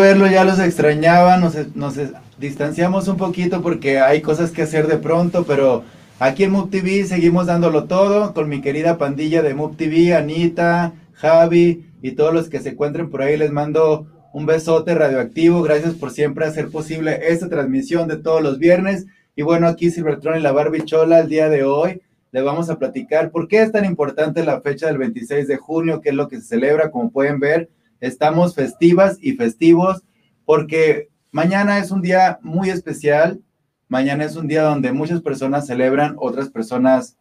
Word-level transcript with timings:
verlo, 0.00 0.26
ya 0.26 0.44
los 0.44 0.58
extrañaba, 0.58 1.36
nos, 1.36 1.54
nos 1.76 1.94
distanciamos 2.38 3.06
un 3.06 3.18
poquito 3.18 3.60
porque 3.60 4.00
hay 4.00 4.22
cosas 4.22 4.50
que 4.50 4.62
hacer 4.62 4.86
de 4.86 4.96
pronto, 4.96 5.44
pero 5.44 5.84
aquí 6.18 6.44
en 6.44 6.52
Move 6.52 6.70
TV 6.70 7.04
seguimos 7.04 7.46
dándolo 7.46 7.84
todo 7.84 8.32
con 8.32 8.48
mi 8.48 8.62
querida 8.62 8.96
pandilla 8.96 9.42
de 9.42 9.54
Move 9.54 9.76
TV, 9.76 10.14
Anita, 10.14 10.94
Javi 11.12 11.84
y 12.00 12.12
todos 12.12 12.32
los 12.32 12.48
que 12.48 12.60
se 12.60 12.70
encuentren 12.70 13.10
por 13.10 13.20
ahí. 13.20 13.36
Les 13.36 13.52
mando 13.52 14.06
un 14.32 14.46
besote 14.46 14.94
radioactivo. 14.94 15.62
Gracias 15.62 15.94
por 15.94 16.10
siempre 16.10 16.46
hacer 16.46 16.70
posible 16.70 17.20
esta 17.28 17.50
transmisión 17.50 18.08
de 18.08 18.16
todos 18.16 18.42
los 18.42 18.58
viernes. 18.58 19.06
Y 19.36 19.42
bueno, 19.42 19.68
aquí 19.68 19.90
Silvertron 19.90 20.38
y 20.38 20.42
la 20.42 20.52
Barbichola 20.52 21.20
el 21.20 21.28
día 21.28 21.50
de 21.50 21.64
hoy 21.64 22.00
le 22.32 22.42
vamos 22.42 22.70
a 22.70 22.78
platicar 22.78 23.30
por 23.30 23.48
qué 23.48 23.60
es 23.60 23.72
tan 23.72 23.84
importante 23.84 24.44
la 24.44 24.60
fecha 24.62 24.86
del 24.86 24.98
26 24.98 25.46
de 25.46 25.56
junio, 25.56 26.00
que 26.00 26.10
es 26.10 26.14
lo 26.14 26.28
que 26.28 26.36
se 26.36 26.46
celebra, 26.46 26.90
como 26.90 27.10
pueden 27.10 27.38
ver 27.38 27.68
estamos 28.00 28.54
festivas 28.54 29.18
y 29.20 29.32
festivos 29.32 30.02
porque 30.44 31.10
mañana 31.30 31.78
es 31.78 31.90
un 31.90 32.02
día 32.02 32.38
muy 32.42 32.70
especial. 32.70 33.40
Mañana 33.88 34.24
es 34.24 34.36
un 34.36 34.46
día 34.46 34.62
donde 34.62 34.92
muchas 34.92 35.20
personas 35.20 35.66
celebran, 35.66 36.14
otras 36.18 36.48
personas 36.48 37.16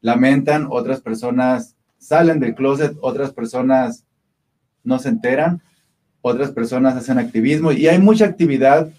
lamentan, 0.00 0.66
otras 0.70 1.00
personas 1.00 1.76
salen 1.98 2.38
del 2.38 2.54
closet, 2.54 2.96
otras 3.00 3.32
personas 3.32 4.04
no 4.82 4.98
se 4.98 5.08
enteran, 5.08 5.62
otras 6.20 6.50
personas 6.52 6.96
hacen 6.96 7.18
activismo 7.18 7.72
y 7.72 7.88
hay 7.88 7.98
mucha 7.98 8.26
actividad 8.26 8.90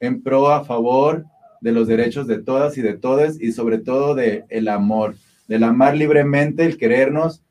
en 0.00 0.22
pro 0.22 0.50
a 0.50 0.64
favor 0.64 1.24
de 1.60 1.72
los 1.72 1.86
derechos 1.86 2.26
de 2.26 2.42
todas 2.42 2.76
y 2.76 2.82
de 2.82 2.94
todos 2.94 3.40
y 3.40 3.52
sobre 3.52 3.78
todo 3.78 4.14
de 4.14 4.44
el 4.48 4.68
amor, 4.68 5.14
del 5.46 5.62
amar 5.62 5.96
libremente, 5.96 6.64
el 6.64 6.76
querernos 6.76 7.42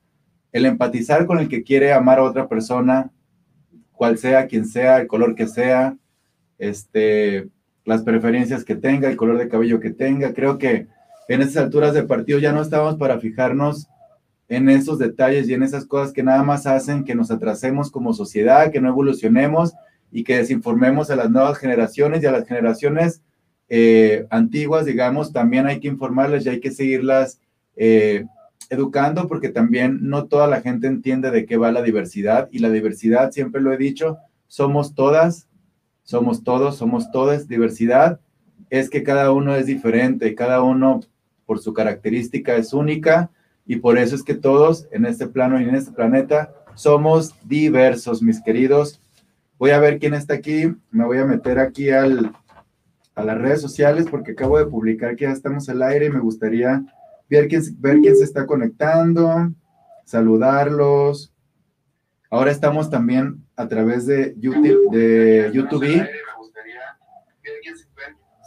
el 0.51 0.65
empatizar 0.65 1.25
con 1.25 1.39
el 1.39 1.47
que 1.47 1.63
quiere 1.63 1.93
amar 1.93 2.19
a 2.19 2.23
otra 2.23 2.47
persona, 2.47 3.11
cual 3.91 4.17
sea, 4.17 4.47
quien 4.47 4.65
sea, 4.65 4.99
el 4.99 5.07
color 5.07 5.35
que 5.35 5.47
sea, 5.47 5.97
este, 6.57 7.47
las 7.85 8.03
preferencias 8.03 8.63
que 8.63 8.75
tenga, 8.75 9.09
el 9.09 9.17
color 9.17 9.37
de 9.37 9.47
cabello 9.47 9.79
que 9.79 9.91
tenga. 9.91 10.33
Creo 10.33 10.57
que 10.57 10.87
en 11.27 11.41
esas 11.41 11.57
alturas 11.57 11.93
de 11.93 12.03
partido 12.03 12.39
ya 12.39 12.51
no 12.51 12.61
estamos 12.61 12.95
para 12.97 13.19
fijarnos 13.19 13.87
en 14.47 14.69
esos 14.69 14.99
detalles 14.99 15.47
y 15.47 15.53
en 15.53 15.63
esas 15.63 15.85
cosas 15.85 16.11
que 16.11 16.23
nada 16.23 16.43
más 16.43 16.67
hacen 16.67 17.05
que 17.05 17.15
nos 17.15 17.31
atrasemos 17.31 17.89
como 17.89 18.13
sociedad, 18.13 18.71
que 18.71 18.81
no 18.81 18.89
evolucionemos 18.89 19.73
y 20.11 20.25
que 20.25 20.37
desinformemos 20.37 21.09
a 21.09 21.15
las 21.15 21.31
nuevas 21.31 21.57
generaciones 21.57 22.21
y 22.21 22.25
a 22.25 22.31
las 22.31 22.45
generaciones 22.45 23.21
eh, 23.69 24.27
antiguas, 24.29 24.85
digamos, 24.85 25.31
también 25.31 25.67
hay 25.67 25.79
que 25.79 25.87
informarles 25.87 26.45
y 26.45 26.49
hay 26.49 26.59
que 26.59 26.71
seguirlas 26.71 27.39
eh, 27.77 28.25
educando 28.69 29.27
porque 29.27 29.49
también 29.49 29.99
no 30.01 30.25
toda 30.25 30.47
la 30.47 30.61
gente 30.61 30.87
entiende 30.87 31.31
de 31.31 31.45
qué 31.45 31.57
va 31.57 31.71
la 31.71 31.81
diversidad 31.81 32.47
y 32.51 32.59
la 32.59 32.69
diversidad, 32.69 33.31
siempre 33.31 33.61
lo 33.61 33.73
he 33.73 33.77
dicho, 33.77 34.17
somos 34.47 34.95
todas, 34.95 35.47
somos 36.03 36.43
todos, 36.43 36.77
somos 36.77 37.11
todas, 37.11 37.47
diversidad 37.47 38.19
es 38.71 38.89
que 38.89 39.03
cada 39.03 39.31
uno 39.31 39.55
es 39.55 39.65
diferente, 39.65 40.33
cada 40.33 40.63
uno 40.63 41.01
por 41.45 41.59
su 41.59 41.73
característica 41.73 42.55
es 42.55 42.73
única 42.73 43.29
y 43.65 43.75
por 43.75 43.97
eso 43.97 44.15
es 44.15 44.23
que 44.23 44.33
todos 44.33 44.87
en 44.91 45.05
este 45.05 45.27
plano 45.27 45.59
y 45.59 45.65
en 45.65 45.75
este 45.75 45.91
planeta 45.91 46.53
somos 46.73 47.35
diversos, 47.43 48.21
mis 48.21 48.41
queridos. 48.41 49.01
Voy 49.59 49.71
a 49.71 49.79
ver 49.79 49.99
quién 49.99 50.13
está 50.13 50.35
aquí, 50.35 50.73
me 50.89 51.05
voy 51.05 51.17
a 51.17 51.25
meter 51.25 51.59
aquí 51.59 51.89
al, 51.89 52.31
a 53.13 53.23
las 53.23 53.37
redes 53.37 53.61
sociales 53.61 54.07
porque 54.09 54.31
acabo 54.31 54.57
de 54.57 54.65
publicar 54.65 55.17
que 55.17 55.25
ya 55.25 55.31
estamos 55.31 55.67
al 55.67 55.83
aire 55.83 56.05
y 56.05 56.11
me 56.11 56.21
gustaría 56.21 56.83
ver 57.31 57.47
quién, 57.47 57.61
ver 57.79 57.99
quién 58.01 58.15
se 58.15 58.25
está 58.25 58.45
conectando, 58.45 59.53
saludarlos. 60.05 61.33
Ahora 62.29 62.51
estamos 62.51 62.89
también 62.89 63.45
a 63.55 63.67
través 63.67 64.05
de 64.05 64.35
YouTube, 64.37 64.91
de 64.91 65.49
YouTube. 65.53 66.07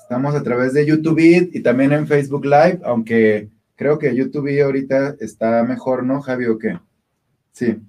Estamos 0.03 0.35
a 0.35 0.43
través 0.43 0.75
de 0.75 0.85
YouTube 0.85 1.19
y 1.53 1.63
también 1.63 1.93
en 1.93 2.07
Facebook 2.07 2.45
Live, 2.45 2.81
aunque 2.85 3.49
creo 3.75 3.99
que 3.99 4.15
YouTube 4.15 4.63
ahorita 4.63 5.17
está 5.19 5.63
mejor, 5.65 6.05
¿no, 6.05 6.21
Javi, 6.21 6.47
o 6.47 6.59
qué? 6.59 6.79
Sí. 7.53 7.81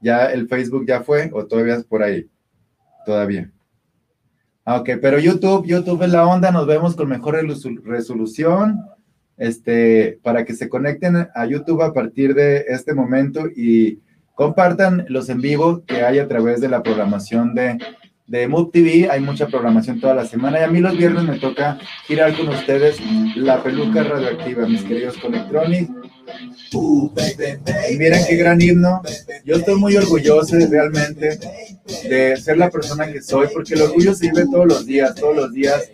¿Ya 0.00 0.26
el 0.26 0.48
Facebook 0.48 0.84
ya 0.86 1.02
fue 1.02 1.30
o 1.32 1.46
todavía 1.46 1.76
es 1.76 1.84
por 1.84 2.02
ahí? 2.02 2.28
Todavía. 3.06 3.50
Ah, 4.64 4.80
ok, 4.80 4.90
pero 5.00 5.20
YouTube, 5.20 5.66
YouTube 5.66 6.02
es 6.02 6.10
la 6.10 6.26
onda, 6.26 6.50
nos 6.50 6.66
vemos 6.66 6.96
con 6.96 7.08
mejor 7.08 7.36
resolución 7.84 8.80
este, 9.36 10.18
para 10.22 10.44
que 10.44 10.54
se 10.54 10.68
conecten 10.68 11.28
a 11.34 11.46
YouTube 11.46 11.82
a 11.82 11.92
partir 11.92 12.34
de 12.34 12.64
este 12.68 12.94
momento 12.94 13.46
y 13.54 14.00
compartan 14.34 15.04
los 15.08 15.28
en 15.28 15.40
vivo 15.40 15.84
que 15.86 16.02
hay 16.02 16.18
a 16.18 16.28
través 16.28 16.60
de 16.60 16.68
la 16.68 16.82
programación 16.82 17.54
de, 17.54 17.78
de 18.26 18.48
Move 18.48 18.70
TV. 18.72 19.10
Hay 19.10 19.20
mucha 19.20 19.46
programación 19.46 20.00
toda 20.00 20.14
la 20.14 20.26
semana 20.26 20.60
y 20.60 20.62
a 20.62 20.68
mí 20.68 20.80
los 20.80 20.96
viernes 20.96 21.24
me 21.24 21.38
toca 21.38 21.78
girar 22.06 22.36
con 22.36 22.48
ustedes 22.48 22.98
la 23.36 23.62
peluca 23.62 24.02
radioactiva, 24.02 24.66
mis 24.66 24.82
queridos 24.82 25.16
Conectronics. 25.18 25.90
Y 27.90 27.98
miren 27.98 28.20
qué 28.28 28.36
gran 28.36 28.60
himno. 28.60 29.02
Yo 29.44 29.56
estoy 29.56 29.74
muy 29.74 29.96
orgulloso 29.96 30.56
realmente 30.70 31.38
de 32.08 32.36
ser 32.36 32.56
la 32.58 32.70
persona 32.70 33.10
que 33.12 33.20
soy, 33.20 33.48
porque 33.52 33.74
el 33.74 33.82
orgullo 33.82 34.14
se 34.14 34.30
vive 34.30 34.46
todos 34.50 34.66
los 34.66 34.86
días, 34.86 35.14
todos 35.14 35.36
los 35.36 35.52
días 35.52 35.90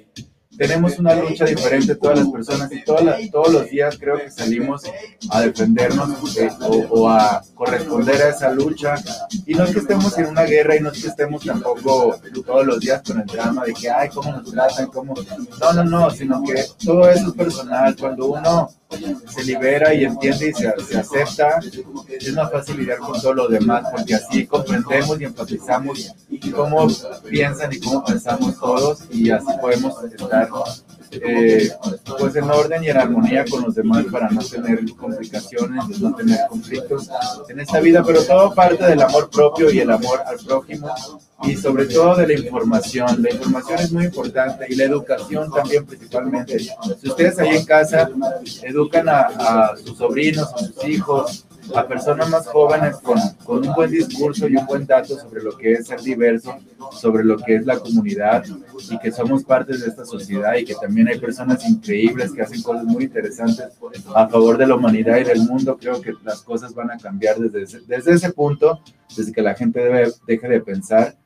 tenemos 0.58 0.98
una 0.98 1.14
lucha 1.14 1.44
diferente 1.44 1.94
todas 1.94 2.18
las 2.18 2.28
personas 2.28 2.70
y 2.72 3.30
todos 3.30 3.52
los 3.52 3.70
días 3.70 3.96
creo 3.96 4.18
que 4.18 4.28
salimos 4.30 4.82
a 5.30 5.42
defendernos 5.42 6.36
eh, 6.36 6.50
o, 6.90 7.08
a 7.08 7.42
corresponder 7.54 8.20
a 8.22 8.30
esa 8.30 8.50
lucha. 8.50 8.96
Y 9.46 9.54
no 9.54 9.64
es 9.64 9.72
que 9.72 9.78
estemos 9.78 10.18
en 10.18 10.26
una 10.26 10.42
guerra 10.42 10.76
y 10.76 10.80
no 10.80 10.90
es 10.90 11.00
que 11.00 11.08
estemos 11.08 11.44
tampoco 11.44 12.16
todos 12.44 12.66
los 12.66 12.80
días 12.80 13.02
con 13.06 13.20
el 13.20 13.26
drama 13.26 13.64
de 13.64 13.72
que, 13.72 13.88
ay, 13.88 14.08
cómo 14.12 14.32
nos 14.32 14.50
tratan, 14.50 14.88
cómo... 14.88 15.14
No, 15.60 15.72
no, 15.72 15.84
no, 15.84 16.10
sino 16.10 16.42
que 16.42 16.64
todo 16.84 17.08
eso 17.08 17.28
es 17.28 17.34
personal. 17.34 17.94
Cuando 17.96 18.26
uno 18.26 18.68
se 19.28 19.44
libera 19.44 19.92
y 19.94 20.04
entiende 20.04 20.48
y 20.48 20.52
se, 20.54 20.68
acepta, 20.68 21.60
es 22.08 22.32
más 22.32 22.50
fácil 22.50 22.78
lidiar 22.78 22.98
con 22.98 23.20
todo 23.20 23.34
lo 23.34 23.48
demás, 23.48 23.84
porque 23.94 24.14
así 24.14 24.46
comprendemos 24.46 25.20
y 25.20 25.24
empatizamos 25.24 26.14
cómo 26.54 26.86
piensan 27.28 27.72
y 27.72 27.80
cómo 27.80 28.04
pensamos 28.04 28.58
todos 28.58 29.00
y 29.10 29.30
así 29.30 29.46
podemos 29.60 30.02
estar 30.04 30.48
eh, 31.12 31.70
pues 32.18 32.36
en 32.36 32.50
orden 32.50 32.84
y 32.84 32.88
en 32.88 32.96
armonía 32.96 33.44
con 33.44 33.62
los 33.62 33.74
demás 33.74 34.04
para 34.10 34.28
no 34.30 34.42
tener 34.42 34.80
complicaciones, 34.94 36.00
no 36.00 36.14
tener 36.14 36.40
conflictos 36.48 37.08
en 37.48 37.60
esta 37.60 37.80
vida, 37.80 38.02
pero 38.04 38.22
todo 38.24 38.54
parte 38.54 38.84
del 38.84 39.02
amor 39.02 39.30
propio 39.30 39.70
y 39.70 39.80
el 39.80 39.90
amor 39.90 40.20
al 40.26 40.38
prójimo 40.38 40.88
y 41.42 41.56
sobre 41.56 41.86
todo 41.86 42.16
de 42.16 42.26
la 42.26 42.34
información. 42.34 43.22
La 43.22 43.30
información 43.30 43.78
es 43.80 43.92
muy 43.92 44.04
importante 44.06 44.66
y 44.68 44.74
la 44.74 44.84
educación 44.84 45.50
también 45.50 45.86
principalmente. 45.86 46.58
Si 46.58 47.08
ustedes 47.08 47.38
ahí 47.38 47.56
en 47.56 47.64
casa 47.64 48.10
educan 48.62 49.08
a, 49.08 49.20
a 49.20 49.76
sus 49.76 49.96
sobrinos, 49.96 50.52
a 50.54 50.58
sus 50.58 50.84
hijos, 50.84 51.44
a 51.74 51.86
personas 51.86 52.28
más 52.30 52.46
jóvenes 52.46 52.96
con, 52.96 53.18
con, 53.44 53.66
un 53.66 53.74
buen 53.74 53.90
discurso 53.90 54.48
y 54.48 54.56
un 54.56 54.66
buen 54.66 54.86
dato 54.86 55.18
sobre 55.18 55.42
lo 55.42 55.56
que 55.56 55.72
es 55.72 55.86
ser 55.86 56.00
diverso, 56.00 56.56
sobre 56.92 57.24
lo 57.24 57.36
que 57.36 57.56
es 57.56 57.66
la 57.66 57.78
comunidad 57.78 58.44
y 58.90 58.98
que 58.98 59.12
somos 59.12 59.44
parte 59.44 59.76
de 59.76 59.86
esta 59.86 60.04
sociedad 60.04 60.56
y 60.56 60.64
que 60.64 60.74
también 60.74 61.08
hay 61.08 61.18
personas 61.18 61.68
increíbles 61.68 62.32
que 62.32 62.42
hacen 62.42 62.62
cosas 62.62 62.84
muy 62.84 63.04
interesantes 63.04 63.66
a 64.14 64.28
favor 64.28 64.56
de 64.58 64.66
la 64.66 64.74
humanidad 64.74 65.18
y 65.18 65.24
del 65.24 65.40
mundo. 65.40 65.76
Creo 65.80 66.00
que 66.00 66.14
las 66.24 66.42
cosas 66.42 66.74
van 66.74 66.90
a 66.90 66.98
cambiar 66.98 67.38
desde 67.38 67.62
ese, 67.62 67.80
desde 67.86 68.12
ese 68.12 68.32
punto, 68.32 68.80
desde 69.16 69.32
que 69.32 69.42
la 69.42 69.54
gente 69.54 69.80
debe, 69.80 70.12
deje 70.26 70.48
de 70.48 70.60
pensar 70.60 71.16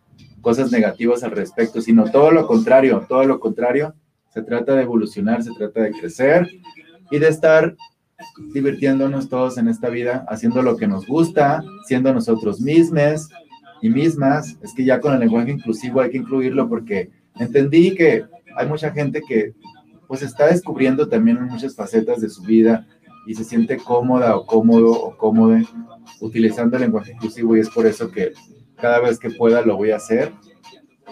cosas 0.41 0.72
negativas 0.72 1.22
al 1.22 1.31
respecto, 1.31 1.81
sino 1.81 2.11
todo 2.11 2.31
lo 2.31 2.46
contrario, 2.46 3.06
todo 3.08 3.25
lo 3.25 3.38
contrario. 3.40 3.94
Se 4.31 4.43
trata 4.43 4.75
de 4.75 4.82
evolucionar, 4.82 5.43
se 5.43 5.52
trata 5.52 5.82
de 5.82 5.93
crecer 5.93 6.49
y 7.11 7.19
de 7.19 7.28
estar 7.28 7.76
divirtiéndonos 8.52 9.28
todos 9.28 9.58
en 9.58 9.69
esta 9.69 9.88
vida, 9.88 10.24
haciendo 10.28 10.62
lo 10.62 10.76
que 10.76 10.86
nos 10.86 11.06
gusta, 11.06 11.62
siendo 11.86 12.12
nosotros 12.12 12.60
mismos 12.60 13.28
y 13.80 13.90
mismas. 13.90 14.56
Es 14.62 14.72
que 14.74 14.84
ya 14.84 15.00
con 15.00 15.14
el 15.14 15.20
lenguaje 15.20 15.50
inclusivo 15.50 16.00
hay 16.00 16.10
que 16.10 16.19
incluirlo 16.19 16.69
porque 16.69 17.10
entendí 17.36 17.94
que 17.94 18.24
hay 18.56 18.66
mucha 18.66 18.90
gente 18.90 19.22
que 19.26 19.52
pues 20.06 20.22
está 20.22 20.46
descubriendo 20.46 21.08
también 21.08 21.42
muchas 21.44 21.74
facetas 21.74 22.20
de 22.20 22.28
su 22.28 22.42
vida 22.42 22.86
y 23.26 23.34
se 23.34 23.44
siente 23.44 23.78
cómoda 23.78 24.36
o 24.36 24.44
cómodo 24.44 24.92
o 24.92 25.16
cómodo 25.16 25.56
utilizando 26.20 26.76
el 26.76 26.82
lenguaje 26.82 27.12
inclusivo 27.12 27.56
y 27.56 27.60
es 27.60 27.70
por 27.70 27.86
eso 27.86 28.10
que 28.10 28.32
cada 28.76 29.00
vez 29.00 29.18
que 29.18 29.30
pueda 29.30 29.62
lo 29.62 29.76
voy 29.76 29.92
a 29.92 29.96
hacer 29.96 30.32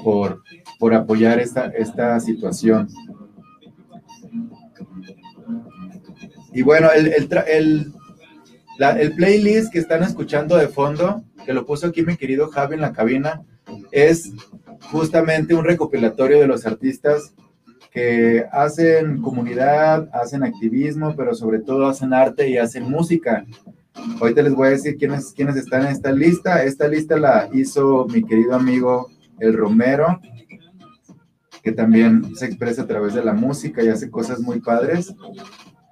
por, 0.02 0.42
por 0.78 0.94
apoyar 0.94 1.38
esta, 1.38 1.66
esta 1.68 2.18
situación. 2.20 2.88
Y 6.52 6.62
bueno, 6.62 6.90
el, 6.90 7.08
el, 7.08 7.92
el, 8.78 9.12
playlist 9.14 9.72
que 9.72 9.78
están 9.78 10.02
escuchando 10.02 10.56
de 10.56 10.68
fondo, 10.68 11.22
que 11.44 11.52
lo 11.52 11.64
puso 11.64 11.86
aquí 11.86 12.02
mi 12.02 12.16
querido 12.16 12.48
Javi 12.48 12.74
en 12.74 12.80
la 12.80 12.92
cabina, 12.92 13.42
es 13.92 14.32
justamente 14.90 15.54
un 15.54 15.64
recopilatorio 15.64 16.40
de 16.40 16.46
los 16.46 16.66
artistas 16.66 17.34
que 17.92 18.44
hacen 18.52 19.20
comunidad, 19.20 20.08
hacen 20.12 20.44
activismo, 20.44 21.14
pero 21.16 21.34
sobre 21.34 21.60
todo 21.60 21.88
hacen 21.88 22.12
arte 22.12 22.48
y 22.48 22.56
hacen 22.56 22.88
música. 22.88 23.44
Ahorita 24.20 24.42
les 24.42 24.54
voy 24.54 24.68
a 24.68 24.70
decir 24.70 24.96
quiénes, 24.96 25.32
quiénes 25.32 25.56
están 25.56 25.82
en 25.82 25.88
esta 25.88 26.12
lista. 26.12 26.62
Esta 26.62 26.86
lista 26.88 27.16
la 27.16 27.48
hizo 27.52 28.06
mi 28.06 28.24
querido 28.24 28.54
amigo 28.54 29.10
el 29.40 29.56
Romero, 29.56 30.20
que 31.62 31.72
también 31.72 32.36
se 32.36 32.46
expresa 32.46 32.82
a 32.82 32.86
través 32.86 33.14
de 33.14 33.24
la 33.24 33.32
música 33.32 33.82
y 33.82 33.88
hace 33.88 34.10
cosas 34.10 34.40
muy 34.40 34.60
padres. 34.60 35.14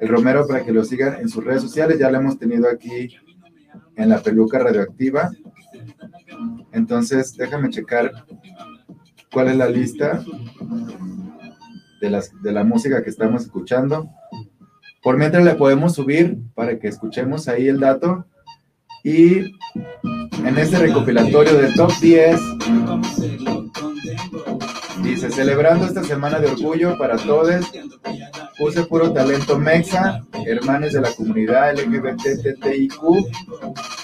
El 0.00 0.09
Romero, 0.09 0.47
para 0.47 0.65
que 0.65 0.73
lo 0.73 0.85
sigan 0.85 1.17
en 1.21 1.29
sus 1.29 1.45
redes 1.45 1.62
sociales, 1.62 1.99
ya 1.99 2.11
lo 2.11 2.19
hemos 2.19 2.39
tenido 2.39 2.69
aquí 2.69 3.17
en 3.97 4.09
la 4.09 4.23
peluca 4.23 4.59
radioactiva. 4.59 5.31
Entonces, 6.73 7.37
déjame 7.37 7.71
checar 7.71 8.12
cuál 9.33 9.49
es 9.49 9.56
la 9.56 9.69
lista 9.69 10.25
de, 12.00 12.11
las, 12.11 12.31
de 12.43 12.53
la 12.53 12.65
música 12.65 13.03
que 13.03 13.11
estamos 13.11 13.43
escuchando. 13.43 14.09
Por 15.03 15.17
mientras 15.17 15.45
le 15.45 15.55
podemos 15.55 15.95
subir 15.95 16.39
para 16.55 16.79
que 16.79 16.89
escuchemos 16.89 17.49
ahí 17.49 17.69
el 17.69 17.81
dato. 17.81 18.25
Y 19.05 19.55
en 20.45 20.59
este 20.59 20.79
recopilatorio 20.79 21.55
de 21.55 21.73
top 21.73 21.93
10, 22.00 22.41
dice, 25.03 25.31
celebrando 25.31 25.87
esta 25.87 26.03
semana 26.05 26.41
de 26.41 26.49
orgullo 26.49 26.99
para 26.99 27.17
todos, 27.17 27.65
puse 28.59 28.83
puro 28.85 29.13
talento 29.13 29.57
mexa, 29.57 30.25
hermanos 30.45 30.93
de 30.93 31.01
la 31.01 31.13
comunidad 31.13 31.79
LGBTTIQ, 31.79 33.01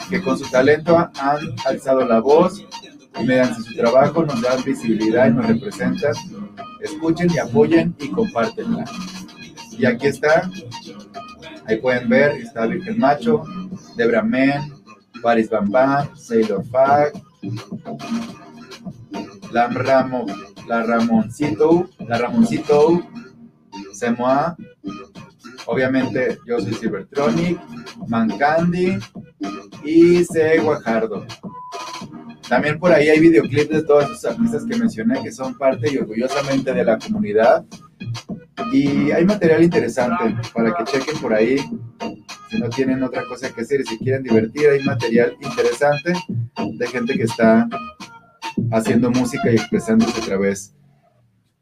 que 0.09 0.23
con 0.23 0.39
su 0.39 0.49
talento 0.49 0.97
han 0.97 1.41
alzado 1.67 2.07
la 2.07 2.21
voz 2.21 2.65
y 3.21 3.25
mediante 3.25 3.63
su 3.63 3.75
trabajo 3.75 4.25
nos 4.25 4.41
dan 4.41 4.63
visibilidad 4.63 5.29
y 5.29 5.33
nos 5.33 5.47
representan. 5.47 6.15
Escuchen 6.81 7.29
y 7.35 7.39
apoyen 7.39 7.97
y 7.99 8.09
compártenla. 8.09 8.85
Y 9.73 9.87
aquí 9.87 10.07
está, 10.07 10.49
ahí 11.67 11.79
pueden 11.79 12.09
ver, 12.09 12.33
está 12.37 12.67
Virgen 12.67 12.99
Macho, 12.99 13.43
Debra 13.97 14.23
Men, 14.23 14.73
Paris 15.21 15.51
Bambam, 15.51 16.17
Sailor 16.17 16.65
Fag, 16.67 17.13
la, 19.51 19.67
Ramo, 19.69 20.27
la 20.69 20.85
Ramoncito, 20.85 21.89
la 22.07 22.19
Ramoncito, 22.19 23.03
Semoa, 24.05 24.55
obviamente 25.65 26.37
yo 26.47 26.61
soy 26.61 26.75
Cybertronic, 26.75 27.59
Mancandi 28.07 28.99
y 29.83 30.23
C. 30.25 30.59
Guajardo. 30.59 31.27
También 32.47 32.79
por 32.79 32.93
ahí 32.93 33.09
hay 33.09 33.19
videoclips 33.19 33.71
de 33.71 33.83
todos 33.83 34.05
esos 34.05 34.25
artistas 34.27 34.65
que 34.67 34.77
mencioné 34.77 35.23
que 35.23 35.33
son 35.33 35.57
parte 35.57 35.91
y 35.91 35.97
orgullosamente 35.97 36.75
de 36.75 36.85
la 36.85 36.99
comunidad. 36.99 37.65
Y 38.71 39.11
hay 39.11 39.25
material 39.25 39.63
interesante 39.63 40.37
para 40.53 40.75
que 40.75 40.85
chequen 40.85 41.19
por 41.19 41.33
ahí. 41.33 41.57
Si 42.51 42.59
no 42.59 42.69
tienen 42.69 43.03
otra 43.03 43.25
cosa 43.25 43.51
que 43.51 43.63
hacer 43.63 43.81
y 43.81 43.85
si 43.85 43.97
quieren 43.97 44.23
divertir, 44.23 44.69
hay 44.69 44.85
material 44.85 45.35
interesante 45.41 46.13
de 46.75 46.87
gente 46.89 47.17
que 47.17 47.23
está 47.23 47.67
haciendo 48.71 49.11
música 49.11 49.51
y 49.51 49.55
expresándose 49.55 50.21
a 50.21 50.25
través 50.25 50.75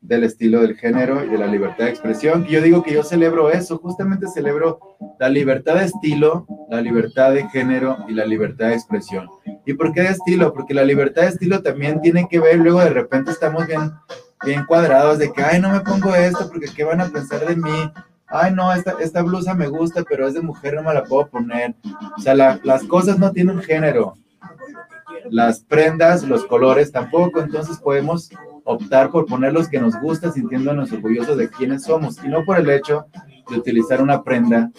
del 0.03 0.25
estilo 0.25 0.61
del 0.61 0.77
género 0.77 1.25
y 1.25 1.29
de 1.29 1.39
la 1.39 1.47
libertad 1.47 1.85
de 1.85 1.91
expresión. 1.91 2.45
Y 2.47 2.53
yo 2.53 2.61
digo 2.61 2.83
que 2.83 2.93
yo 2.93 3.05
celebro 3.05 3.51
eso, 3.51 3.79
justamente 3.79 4.27
celebro 4.27 4.81
la 5.19 5.29
libertad 5.29 5.77
de 5.77 5.85
estilo, 5.85 6.45
la 6.69 6.81
libertad 6.81 7.33
de 7.33 7.49
género 7.49 7.97
y 8.09 8.13
la 8.13 8.27
libertad 8.27 8.69
de 8.69 8.75
expresión. 8.75 9.29
¿Y 9.65 9.75
por 9.75 9.93
qué 9.93 10.03
de 10.03 10.09
estilo? 10.09 10.53
Porque 10.53 10.75
la 10.75 10.85
libertad 10.85 11.23
de 11.23 11.29
estilo 11.29 11.63
también 11.63 12.01
tiene 12.01 12.27
que 12.29 12.41
ver, 12.41 12.59
luego 12.59 12.81
de 12.81 12.91
repente 12.91 13.31
estamos 13.31 13.67
bien, 13.67 13.93
bien 14.45 14.65
cuadrados 14.67 15.19
de 15.19 15.33
que, 15.33 15.41
ay, 15.41 15.61
no 15.61 15.71
me 15.71 15.81
pongo 15.81 16.15
esto 16.15 16.49
porque 16.51 16.67
qué 16.75 16.83
van 16.83 17.01
a 17.01 17.09
pensar 17.09 17.47
de 17.47 17.55
mí. 17.55 17.93
Ay, 18.27 18.53
no, 18.53 18.73
esta, 18.73 18.97
esta 18.99 19.23
blusa 19.23 19.55
me 19.55 19.69
gusta, 19.69 20.03
pero 20.09 20.27
es 20.27 20.35
de 20.35 20.41
mujer, 20.41 20.75
no 20.75 20.83
me 20.83 20.95
la 20.95 21.05
puedo 21.05 21.29
poner. 21.29 21.77
O 22.17 22.21
sea, 22.21 22.35
las 22.35 22.83
cosas 22.85 23.19
no 23.19 23.31
tienen 23.31 23.63
género. 23.63 24.15
Las 25.31 25.61
prendas, 25.61 26.25
los 26.25 26.45
colores 26.47 26.91
tampoco. 26.91 27.41
Entonces 27.41 27.79
podemos 27.79 28.31
optar 28.65 29.11
por 29.11 29.27
poner 29.27 29.53
los 29.53 29.69
que 29.69 29.81
nos 29.81 29.99
gusta 30.01 30.31
sintiéndonos 30.31 30.93
orgullosos 30.93 31.37
de 31.37 31.49
quiénes 31.49 31.85
somos 31.85 32.23
y 32.25 32.29
no 32.29 32.45
por 32.45 32.59
el 32.59 32.71
hecho 32.71 33.07
de 33.51 33.57
utilizar 33.57 34.03
una 34.03 34.23
prenda 34.23 34.71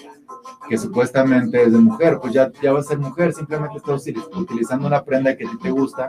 que 0.70 0.78
supuestamente 0.78 1.64
es 1.64 1.72
de 1.72 1.78
mujer, 1.78 2.20
pues 2.22 2.34
ya, 2.34 2.52
ya 2.62 2.74
va 2.74 2.80
a 2.80 2.84
ser 2.84 2.98
mujer, 2.98 3.34
simplemente 3.34 3.78
estás 3.78 4.06
utilizando 4.36 4.88
una 4.88 5.04
prenda 5.04 5.36
que 5.36 5.46
a 5.46 5.50
ti 5.50 5.58
te 5.62 5.72
gusta. 5.72 6.08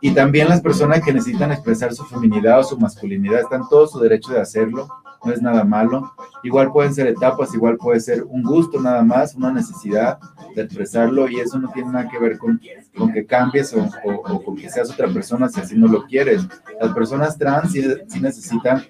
Y 0.00 0.12
también 0.12 0.48
las 0.48 0.60
personas 0.60 1.02
que 1.02 1.12
necesitan 1.12 1.52
expresar 1.52 1.94
su 1.94 2.04
feminidad 2.04 2.60
o 2.60 2.64
su 2.64 2.78
masculinidad 2.78 3.40
están 3.40 3.68
todo 3.68 3.86
su 3.86 3.98
derecho 4.00 4.32
de 4.32 4.40
hacerlo, 4.40 4.88
no 5.24 5.32
es 5.32 5.42
nada 5.42 5.64
malo. 5.64 6.12
Igual 6.42 6.72
pueden 6.72 6.94
ser 6.94 7.06
etapas, 7.06 7.54
igual 7.54 7.76
puede 7.76 8.00
ser 8.00 8.24
un 8.24 8.42
gusto 8.42 8.80
nada 8.80 9.02
más, 9.02 9.34
una 9.34 9.52
necesidad 9.52 10.18
de 10.54 10.62
expresarlo 10.62 11.28
y 11.28 11.40
eso 11.40 11.58
no 11.58 11.70
tiene 11.72 11.92
nada 11.92 12.08
que 12.08 12.18
ver 12.18 12.38
con, 12.38 12.60
con 12.96 13.12
que 13.12 13.24
cambies 13.26 13.74
o, 13.74 13.88
o, 14.04 14.42
con 14.42 14.56
que 14.56 14.68
seas 14.68 14.90
otra 14.90 15.08
persona 15.08 15.48
si 15.48 15.60
así 15.60 15.76
no 15.76 15.86
lo 15.86 16.04
quieres. 16.06 16.46
Las 16.80 16.92
personas 16.92 17.36
trans 17.38 17.72
sí, 17.72 17.82
sí 18.08 18.20
necesitan 18.20 18.82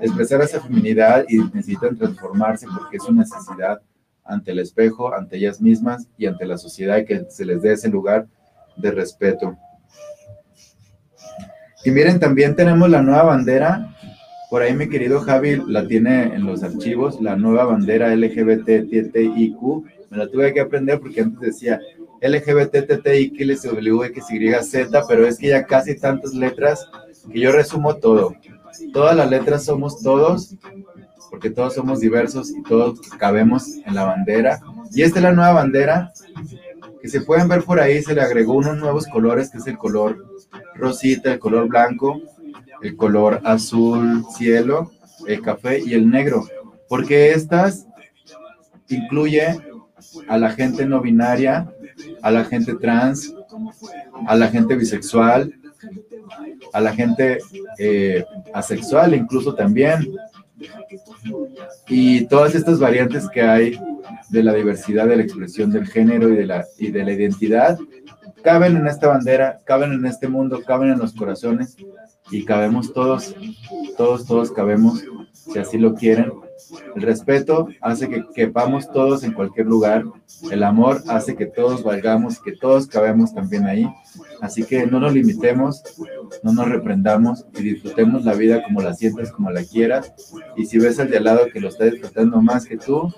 expresar 0.00 0.40
esa 0.42 0.60
feminidad 0.60 1.24
y 1.28 1.38
necesitan 1.38 1.96
transformarse 1.96 2.66
porque 2.66 2.96
es 2.96 3.04
una 3.04 3.22
necesidad 3.22 3.80
ante 4.24 4.52
el 4.52 4.58
espejo, 4.58 5.14
ante 5.14 5.36
ellas 5.36 5.60
mismas 5.60 6.06
y 6.16 6.26
ante 6.26 6.46
la 6.46 6.58
sociedad 6.58 6.98
y 6.98 7.04
que 7.06 7.26
se 7.30 7.44
les 7.44 7.62
dé 7.62 7.72
ese 7.72 7.88
lugar 7.88 8.26
de 8.76 8.90
respeto. 8.90 9.56
Y 11.84 11.90
miren, 11.90 12.20
también 12.20 12.54
tenemos 12.54 12.90
la 12.90 13.02
nueva 13.02 13.22
bandera. 13.22 13.94
Por 14.50 14.62
ahí 14.62 14.74
mi 14.74 14.88
querido 14.88 15.20
Javi 15.20 15.62
la 15.66 15.86
tiene 15.86 16.34
en 16.34 16.44
los 16.44 16.62
archivos, 16.62 17.20
la 17.20 17.36
nueva 17.36 17.64
bandera 17.64 18.14
LGBTTIQ. 18.14 19.56
Me 20.10 20.16
la 20.16 20.28
tuve 20.28 20.52
que 20.52 20.60
aprender 20.60 20.98
porque 21.00 21.20
antes 21.20 21.40
decía 21.40 21.80
LGBTTIQLSWXYZ, 22.20 24.88
pero 25.08 25.26
es 25.26 25.38
que 25.38 25.48
ya 25.48 25.66
casi 25.66 25.96
tantas 25.96 26.34
letras 26.34 26.88
que 27.30 27.40
yo 27.40 27.52
resumo 27.52 27.96
todo. 27.96 28.34
Todas 28.92 29.16
las 29.16 29.30
letras 29.30 29.64
somos 29.64 30.02
todos 30.02 30.54
porque 31.30 31.50
todos 31.50 31.74
somos 31.74 32.00
diversos 32.00 32.50
y 32.50 32.62
todos 32.62 33.00
cabemos 33.18 33.68
en 33.84 33.94
la 33.94 34.04
bandera. 34.04 34.60
Y 34.92 35.02
esta 35.02 35.18
es 35.18 35.22
la 35.22 35.32
nueva 35.32 35.52
bandera 35.52 36.12
que 37.00 37.08
se 37.08 37.20
pueden 37.20 37.48
ver 37.48 37.62
por 37.62 37.80
ahí, 37.80 38.02
se 38.02 38.14
le 38.14 38.22
agregó 38.22 38.54
unos 38.54 38.78
nuevos 38.78 39.06
colores, 39.06 39.50
que 39.50 39.58
es 39.58 39.66
el 39.66 39.78
color 39.78 40.26
rosita, 40.74 41.32
el 41.32 41.38
color 41.38 41.68
blanco, 41.68 42.20
el 42.82 42.96
color 42.96 43.40
azul 43.44 44.24
cielo, 44.36 44.90
el 45.26 45.40
café 45.42 45.80
y 45.80 45.94
el 45.94 46.10
negro, 46.10 46.46
porque 46.88 47.32
estas 47.32 47.86
incluye 48.88 49.58
a 50.28 50.38
la 50.38 50.50
gente 50.50 50.86
no 50.86 51.00
binaria, 51.00 51.70
a 52.22 52.30
la 52.30 52.44
gente 52.44 52.74
trans, 52.74 53.34
a 54.26 54.36
la 54.36 54.48
gente 54.48 54.76
bisexual, 54.76 55.52
a 56.72 56.80
la 56.80 56.92
gente 56.92 57.38
eh, 57.78 58.24
asexual 58.52 59.14
incluso 59.14 59.54
también, 59.54 60.08
y 61.88 62.26
todas 62.26 62.54
estas 62.54 62.80
variantes 62.80 63.28
que 63.28 63.42
hay 63.42 63.80
de 64.30 64.42
la 64.42 64.52
diversidad 64.54 65.06
de 65.06 65.16
la 65.16 65.22
expresión 65.22 65.70
del 65.70 65.86
género 65.86 66.28
y 66.28 66.36
de 66.36 66.46
la, 66.46 66.64
y 66.78 66.90
de 66.90 67.04
la 67.04 67.12
identidad 67.12 67.78
caben 68.42 68.76
en 68.76 68.86
esta 68.86 69.08
bandera, 69.08 69.60
caben 69.64 69.92
en 69.92 70.06
este 70.06 70.28
mundo, 70.28 70.62
caben 70.66 70.90
en 70.90 70.98
los 70.98 71.12
corazones 71.12 71.76
y 72.30 72.44
cabemos 72.44 72.92
todos, 72.92 73.34
todos, 73.96 74.26
todos 74.26 74.52
cabemos, 74.52 75.04
si 75.32 75.58
así 75.58 75.78
lo 75.78 75.94
quieren. 75.94 76.32
El 76.94 77.02
respeto 77.02 77.68
hace 77.80 78.08
que 78.08 78.24
quepamos 78.34 78.90
todos 78.90 79.24
en 79.24 79.32
cualquier 79.32 79.66
lugar. 79.66 80.04
El 80.50 80.62
amor 80.62 81.02
hace 81.08 81.36
que 81.36 81.46
todos 81.46 81.82
valgamos, 81.82 82.40
que 82.40 82.52
todos 82.52 82.86
cabemos 82.86 83.34
también 83.34 83.66
ahí. 83.66 83.88
Así 84.40 84.64
que 84.64 84.86
no 84.86 85.00
nos 85.00 85.12
limitemos, 85.12 85.82
no 86.42 86.52
nos 86.52 86.68
reprendamos 86.68 87.44
y 87.58 87.62
disfrutemos 87.62 88.24
la 88.24 88.34
vida 88.34 88.62
como 88.62 88.82
la 88.82 88.94
sientes, 88.94 89.32
como 89.32 89.50
la 89.50 89.64
quieras. 89.64 90.12
Y 90.56 90.66
si 90.66 90.78
ves 90.78 90.98
al 91.00 91.10
de 91.10 91.18
al 91.18 91.24
lado 91.24 91.46
que 91.52 91.60
lo 91.60 91.68
está 91.68 91.84
disfrutando 91.84 92.40
más 92.40 92.66
que 92.66 92.76
tú, 92.76 93.12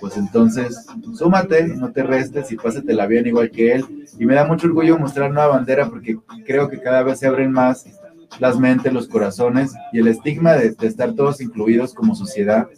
pues 0.00 0.16
entonces 0.16 0.86
súmate, 1.14 1.66
no 1.68 1.92
te 1.92 2.02
restes 2.02 2.52
y 2.52 2.56
pásatela 2.56 3.06
bien 3.06 3.26
igual 3.26 3.50
que 3.50 3.72
él. 3.72 4.06
Y 4.18 4.26
me 4.26 4.34
da 4.34 4.46
mucho 4.46 4.66
orgullo 4.66 4.98
mostrar 4.98 5.30
nueva 5.30 5.48
bandera 5.48 5.88
porque 5.88 6.18
creo 6.44 6.68
que 6.68 6.80
cada 6.80 7.02
vez 7.02 7.18
se 7.18 7.26
abren 7.26 7.52
más 7.52 7.86
las 8.38 8.58
mentes, 8.58 8.92
los 8.92 9.08
corazones 9.08 9.72
y 9.92 9.98
el 9.98 10.08
estigma 10.08 10.54
de, 10.54 10.74
estar 10.82 11.14
todos 11.14 11.40
incluidos 11.40 11.94
como 11.94 12.14
sociedad 12.14 12.68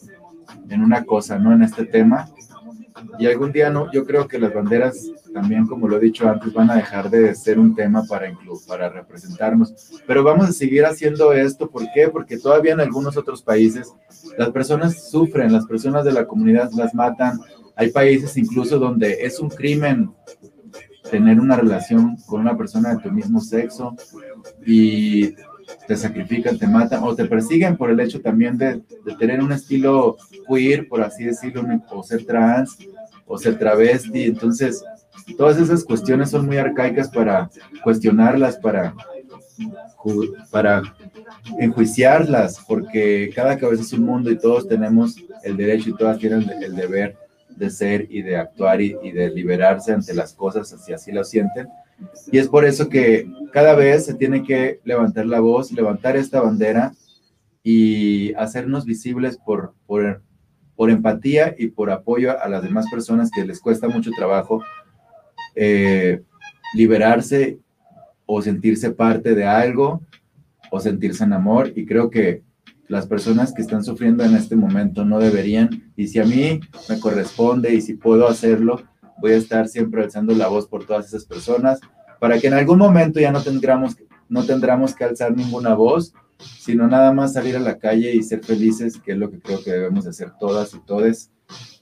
en 0.69 0.83
una 0.83 1.05
cosa, 1.05 1.39
no 1.39 1.53
en 1.53 1.63
este 1.63 1.85
tema. 1.85 2.29
Y 3.19 3.27
algún 3.27 3.53
día 3.53 3.71
no, 3.71 3.91
yo 3.93 4.05
creo 4.05 4.27
que 4.27 4.39
las 4.39 4.53
banderas 4.53 5.09
también, 5.33 5.67
como 5.67 5.87
lo 5.87 5.99
he 5.99 6.01
dicho 6.01 6.29
antes, 6.29 6.53
van 6.53 6.71
a 6.71 6.75
dejar 6.75 7.11
de 7.11 7.35
ser 7.35 7.59
un 7.59 7.75
tema 7.75 8.03
para, 8.09 8.33
para 8.67 8.89
representarnos. 8.89 10.01
Pero 10.07 10.25
vamos 10.25 10.49
a 10.49 10.53
seguir 10.53 10.85
haciendo 10.85 11.33
esto. 11.33 11.71
¿Por 11.71 11.85
qué? 11.95 12.09
Porque 12.09 12.39
todavía 12.39 12.73
en 12.73 12.81
algunos 12.81 13.17
otros 13.17 13.43
países 13.43 13.93
las 14.37 14.51
personas 14.51 15.11
sufren, 15.11 15.53
las 15.53 15.67
personas 15.67 16.05
de 16.05 16.13
la 16.13 16.27
comunidad 16.27 16.71
las 16.73 16.95
matan. 16.95 17.41
Hay 17.77 17.91
países 17.91 18.37
incluso 18.37 18.79
donde 18.79 19.19
es 19.21 19.39
un 19.39 19.49
crimen 19.49 20.11
tener 21.11 21.41
una 21.41 21.57
relación 21.57 22.17
con 22.27 22.41
una 22.41 22.57
persona 22.57 22.95
de 22.95 23.03
tu 23.03 23.11
mismo 23.11 23.41
sexo 23.41 23.97
y 24.65 25.35
te 25.87 25.97
sacrifican, 25.97 26.59
te 26.59 26.67
matan 26.67 27.03
o 27.03 27.15
te 27.15 27.27
persiguen 27.27 27.77
por 27.77 27.91
el 27.91 28.01
hecho 28.01 28.21
también 28.21 28.57
de, 28.57 28.83
de 29.05 29.15
tener 29.19 29.43
un 29.43 29.53
estilo 29.53 30.17
queer, 30.49 30.89
por 30.89 31.03
así 31.03 31.25
decirlo, 31.25 31.63
o 31.91 32.03
ser 32.03 32.25
trans 32.25 32.79
o 33.27 33.37
ser 33.39 33.59
travesti. 33.59 34.25
Entonces, 34.25 34.83
todas 35.37 35.59
esas 35.59 35.85
cuestiones 35.85 36.31
son 36.31 36.47
muy 36.47 36.57
arcaicas 36.57 37.09
para 37.09 37.51
cuestionarlas, 37.83 38.57
para 38.57 38.95
para 40.51 40.83
enjuiciarlas, 41.59 42.65
porque 42.67 43.31
cada 43.35 43.59
cabeza 43.59 43.83
es 43.83 43.93
un 43.93 44.05
mundo 44.05 44.31
y 44.31 44.39
todos 44.39 44.69
tenemos 44.69 45.17
el 45.43 45.57
derecho 45.57 45.91
y 45.91 45.97
todas 45.97 46.19
tienen 46.19 46.49
el 46.63 46.75
deber 46.75 47.17
de 47.59 47.71
ser 47.71 48.07
y 48.11 48.23
de 48.23 48.37
actuar 48.37 48.81
y, 48.81 48.93
de 49.13 49.31
liberarse 49.31 49.93
ante 49.93 50.15
las 50.15 50.33
cosas 50.33 50.75
si 50.85 50.93
así 50.93 51.13
lo 51.13 51.25
sienten. 51.25 51.69
Y 52.31 52.39
es 52.39 52.49
por 52.49 52.65
eso 52.65 52.89
que 52.89 53.29
cada 53.53 53.75
vez 53.75 54.07
se 54.07 54.15
tiene 54.15 54.45
que 54.45 54.81
levantar 54.85 55.27
la 55.27 55.41
voz, 55.41 55.73
levantar 55.73 56.17
esta 56.17 56.41
bandera 56.41 56.95
y 57.63 58.33
hacernos 58.35 58.85
visibles 58.85 59.37
por, 59.37 59.75
por, 59.87 60.23
por 60.77 60.91
empatía 60.91 61.55
y 61.59 61.69
por 61.69 61.91
apoyo 61.91 62.41
a 62.41 62.49
las 62.49 62.63
demás 62.63 62.87
personas 62.91 63.31
que 63.31 63.45
les 63.45 63.61
cuesta 63.61 63.89
mucho 63.89 64.11
trabajo 64.13 64.63
eh, 65.57 66.23
liberarse 66.75 67.59
o 68.27 68.43
sentirse 68.43 68.91
parte 68.91 69.35
de 69.35 69.45
algo 69.45 70.03
o 70.71 70.79
sentirse 70.79 71.25
en 71.25 71.33
amor. 71.33 71.73
Y 71.75 71.85
creo 71.85 72.11
que 72.11 72.43
las 72.89 73.07
personas 73.07 73.53
que 73.53 73.63
están 73.63 73.85
sufriendo 73.85 74.25
en 74.25 74.35
este 74.35 74.57
momento 74.57 75.05
no 75.05 75.19
deberían. 75.19 75.93
Y 75.97 76.09
si 76.09 76.19
a 76.19 76.25
mí 76.25 76.61
me 76.89 76.99
corresponde 76.99 77.75
y 77.75 77.81
si 77.81 77.95
puedo 77.95 78.29
hacerlo, 78.29 78.83
voy 79.21 79.33
a 79.33 79.37
estar 79.37 79.69
siempre 79.69 80.03
alzando 80.03 80.35
la 80.35 80.49
voz 80.49 80.67
por 80.67 80.85
todas 80.85 81.07
esas 81.07 81.25
personas 81.25 81.81
para 82.19 82.39
que 82.39 82.49
en 82.49 82.55
algún 82.55 82.79
momento 82.79 83.21
ya 83.21 83.31
no 83.31 83.43
tendremos, 83.43 83.97
no 84.29 84.45
tendremos 84.45 84.95
que 84.95 85.05
alzar 85.05 85.37
ninguna 85.37 85.75
voz, 85.75 86.13
sino 86.39 86.87
nada 86.87 87.13
más 87.13 87.33
salir 87.33 87.57
a 87.57 87.61
la 87.61 87.79
calle 87.79 88.15
y 88.15 88.23
ser 88.23 88.45
felices, 88.45 88.99
que 88.99 89.13
es 89.13 89.19
lo 89.19 89.31
que 89.31 89.41
creo 89.41 89.63
que 89.63 89.73
debemos 89.73 90.07
hacer 90.07 90.33
todas 90.39 90.75
y 90.75 90.81
todes. 90.81 91.31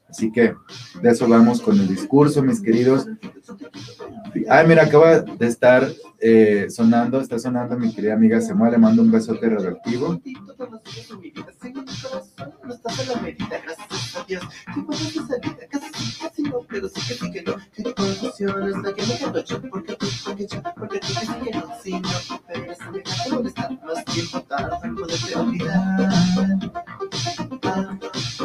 Así 0.08 0.30
que 0.30 0.54
de 1.02 1.10
eso 1.10 1.28
vamos 1.28 1.60
con 1.60 1.78
el 1.78 1.88
discurso, 1.88 2.42
mis 2.42 2.60
queridos. 2.60 3.06
Ay, 4.48 4.66
mira, 4.66 4.84
acaba 4.84 5.20
de 5.20 5.46
estar 5.46 5.88
eh, 6.18 6.66
sonando, 6.70 7.20
está 7.20 7.38
sonando 7.38 7.78
mi 7.78 7.92
querida 7.94 8.14
amiga 8.14 8.40
Semua, 8.40 8.70
le 8.70 8.78
mando 8.78 9.02
un 9.02 9.10
besote 9.10 9.48
radioactivo. 9.48 10.20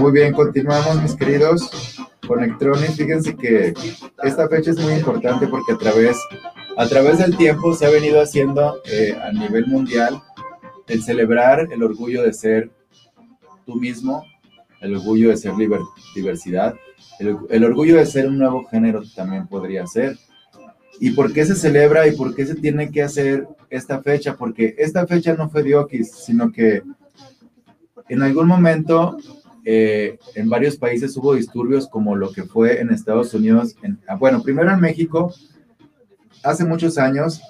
Muy 0.02 0.14
bien, 0.14 0.34
continuamos, 0.34 1.00
mis 1.00 1.14
queridos 1.14 1.70
conectrones. 2.28 2.96
Fíjense 2.96 3.36
que 3.36 3.72
esta 4.24 4.50
fecha 4.50 4.72
es 4.72 4.80
muy 4.80 4.94
importante 4.94 5.46
porque 5.46 5.74
a 5.74 5.78
través, 5.78 6.18
a 6.76 6.88
través 6.88 7.20
del 7.20 7.38
tiempo 7.38 7.76
se 7.76 7.86
ha 7.86 7.92
venido 7.92 8.20
haciendo 8.20 8.82
eh, 8.86 9.16
a 9.24 9.32
nivel 9.32 9.68
mundial 9.68 10.20
el 10.88 11.04
celebrar 11.04 11.68
el 11.72 11.84
orgullo 11.84 12.24
de 12.24 12.34
ser 12.34 12.72
tú 13.64 13.76
mismo, 13.76 14.26
el 14.80 14.96
orgullo 14.96 15.30
de 15.30 15.38
ser 15.38 15.54
diversidad, 16.16 16.74
el, 17.20 17.38
el, 17.52 17.64
orgullo 17.64 17.98
de 17.98 18.08
ser 18.08 18.28
un 18.28 18.40
nuevo 18.40 18.66
género 18.66 19.04
también 19.16 19.46
podría 19.46 19.86
ser. 19.86 20.18
¿Y 21.00 21.12
por 21.12 21.32
qué 21.32 21.46
se 21.46 21.56
celebra 21.56 22.08
y 22.08 22.16
por 22.16 22.34
qué 22.34 22.48
se 22.48 22.56
tiene 22.56 22.90
que 22.90 23.04
hacer 23.04 23.48
esta 23.70 24.02
fecha? 24.02 24.36
Porque 24.36 24.74
esta 24.80 25.06
fecha 25.06 25.36
no 25.36 25.48
fue 25.52 25.62
Diokis, 25.62 26.12
sino 26.12 26.52
que 26.52 26.82
en 28.10 28.24
algún 28.24 28.48
momento 28.48 29.16
eh, 29.64 30.18
en 30.36 30.50
varios 30.50 30.78
países 30.78 31.16
hubo 31.18 31.36
disturbios 31.36 31.88
como 31.88 32.16
lo 32.16 32.32
que 32.32 32.44
fue 32.44 32.82
en 32.82 32.90
Estados 32.90 33.34
Unidos. 33.34 33.76
Ah, 34.08 34.16
bueno, 34.16 34.42
primero 34.42 34.72
en 34.72 34.80
México, 34.80 35.34
hace 36.44 36.66
muchos 36.66 36.98
años, 36.98 37.42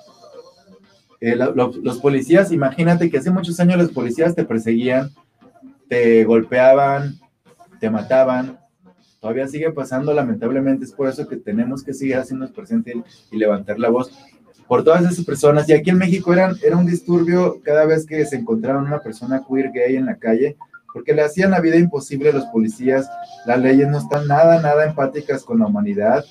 eh, 1.20 1.36
los 1.36 2.00
policías, 2.00 2.52
imagínate 2.52 3.10
que 3.10 3.18
hace 3.18 3.32
muchos 3.32 3.60
años 3.60 3.78
los 3.78 3.92
policías 3.92 4.36
te 4.36 4.44
perseguían, 4.44 5.12
te 5.88 6.24
golpeaban, 6.24 7.20
te 7.80 7.90
mataban. 7.90 8.60
Todavía 9.20 9.48
sigue 9.48 9.72
pasando, 9.72 10.14
lamentablemente, 10.14 10.86
es 10.86 10.92
por 10.92 11.08
eso 11.08 11.28
que 11.28 11.38
tenemos 11.38 11.84
que 11.84 11.94
seguir 11.94 12.16
haciéndonos 12.18 12.56
presentes 12.56 12.96
y 13.32 13.38
levantar 13.38 13.78
la 13.78 13.90
voz 13.90 14.12
por 14.68 14.84
todas 14.84 15.04
esas 15.04 15.24
personas. 15.26 15.70
Y 15.70 15.74
aquí 15.74 15.92
en 15.92 15.98
México 15.98 16.34
eran, 16.34 16.56
era 16.64 16.76
un 16.76 16.86
disturbio 16.86 17.62
cada 17.62 17.86
vez 17.86 18.06
que 18.06 18.26
se 18.26 18.38
encontraba 18.38 18.82
una 18.82 19.00
persona 19.00 19.44
queer 19.48 19.72
gay 19.72 19.96
en 19.96 20.08
la 20.08 20.16
calle, 20.16 20.58
porque 20.94 21.14
le 21.14 21.22
hacían 21.22 21.52
la 21.52 21.62
vida 21.62 21.78
imposible 21.78 22.30
a 22.30 22.34
los 22.34 22.46
policías. 22.46 23.10
Las 23.46 23.60
leyes 23.60 23.88
no 23.88 23.98
están 23.98 24.28
nada, 24.28 24.62
nada 24.62 24.86
empáticas 24.86 25.44
con 25.44 25.60
la 25.60 25.68
humanidad, 25.68 26.26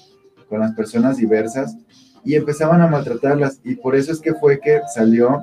con 0.49 0.61
las 0.61 0.73
personas 0.73 1.17
diversas, 1.17 1.76
y 2.25 2.35
empezaban 2.35 2.81
a 2.81 2.87
maltratarlas. 2.87 3.61
Y 3.64 3.76
por 3.76 3.97
eso 3.97 4.12
es 4.12 4.21
que 4.21 4.35
fue 4.35 4.61
que 4.61 4.81
salió, 4.95 5.40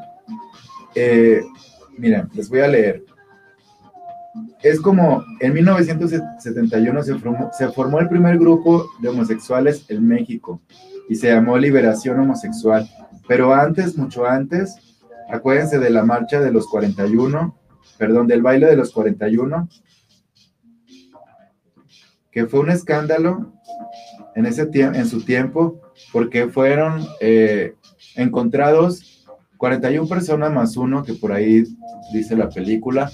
eh, 0.95 1.41
miren, 1.97 2.29
les 2.33 2.49
voy 2.49 2.59
a 2.59 2.67
leer. 2.67 3.03
Es 4.61 4.79
como 4.79 5.23
en 5.39 5.53
1971 5.53 7.03
se 7.03 7.15
formó, 7.15 7.51
se 7.57 7.67
formó 7.69 7.99
el 7.99 8.09
primer 8.09 8.37
grupo 8.37 8.87
de 8.99 9.09
homosexuales 9.09 9.85
en 9.89 10.07
México 10.07 10.61
y 11.09 11.15
se 11.15 11.29
llamó 11.29 11.57
Liberación 11.57 12.19
Homosexual. 12.19 12.87
Pero 13.27 13.53
antes, 13.53 13.97
mucho 13.97 14.25
antes, 14.25 14.75
acuérdense 15.29 15.79
de 15.79 15.89
la 15.89 16.03
marcha 16.03 16.39
de 16.39 16.51
los 16.51 16.67
41, 16.67 17.56
perdón, 17.97 18.27
del 18.27 18.41
baile 18.41 18.67
de 18.67 18.75
los 18.75 18.91
41, 18.91 19.67
que 22.31 22.45
fue 22.45 22.59
un 22.59 22.69
escándalo 22.69 23.53
en, 24.35 24.45
ese 24.45 24.69
en 24.73 25.07
su 25.07 25.23
tiempo, 25.23 25.81
porque 26.11 26.47
fueron 26.47 27.05
eh, 27.19 27.73
encontrados 28.15 29.25
41 29.57 30.07
personas 30.07 30.51
más 30.51 30.77
uno, 30.77 31.03
que 31.03 31.13
por 31.13 31.31
ahí 31.31 31.63
dice 32.13 32.35
la 32.35 32.49
película, 32.49 33.11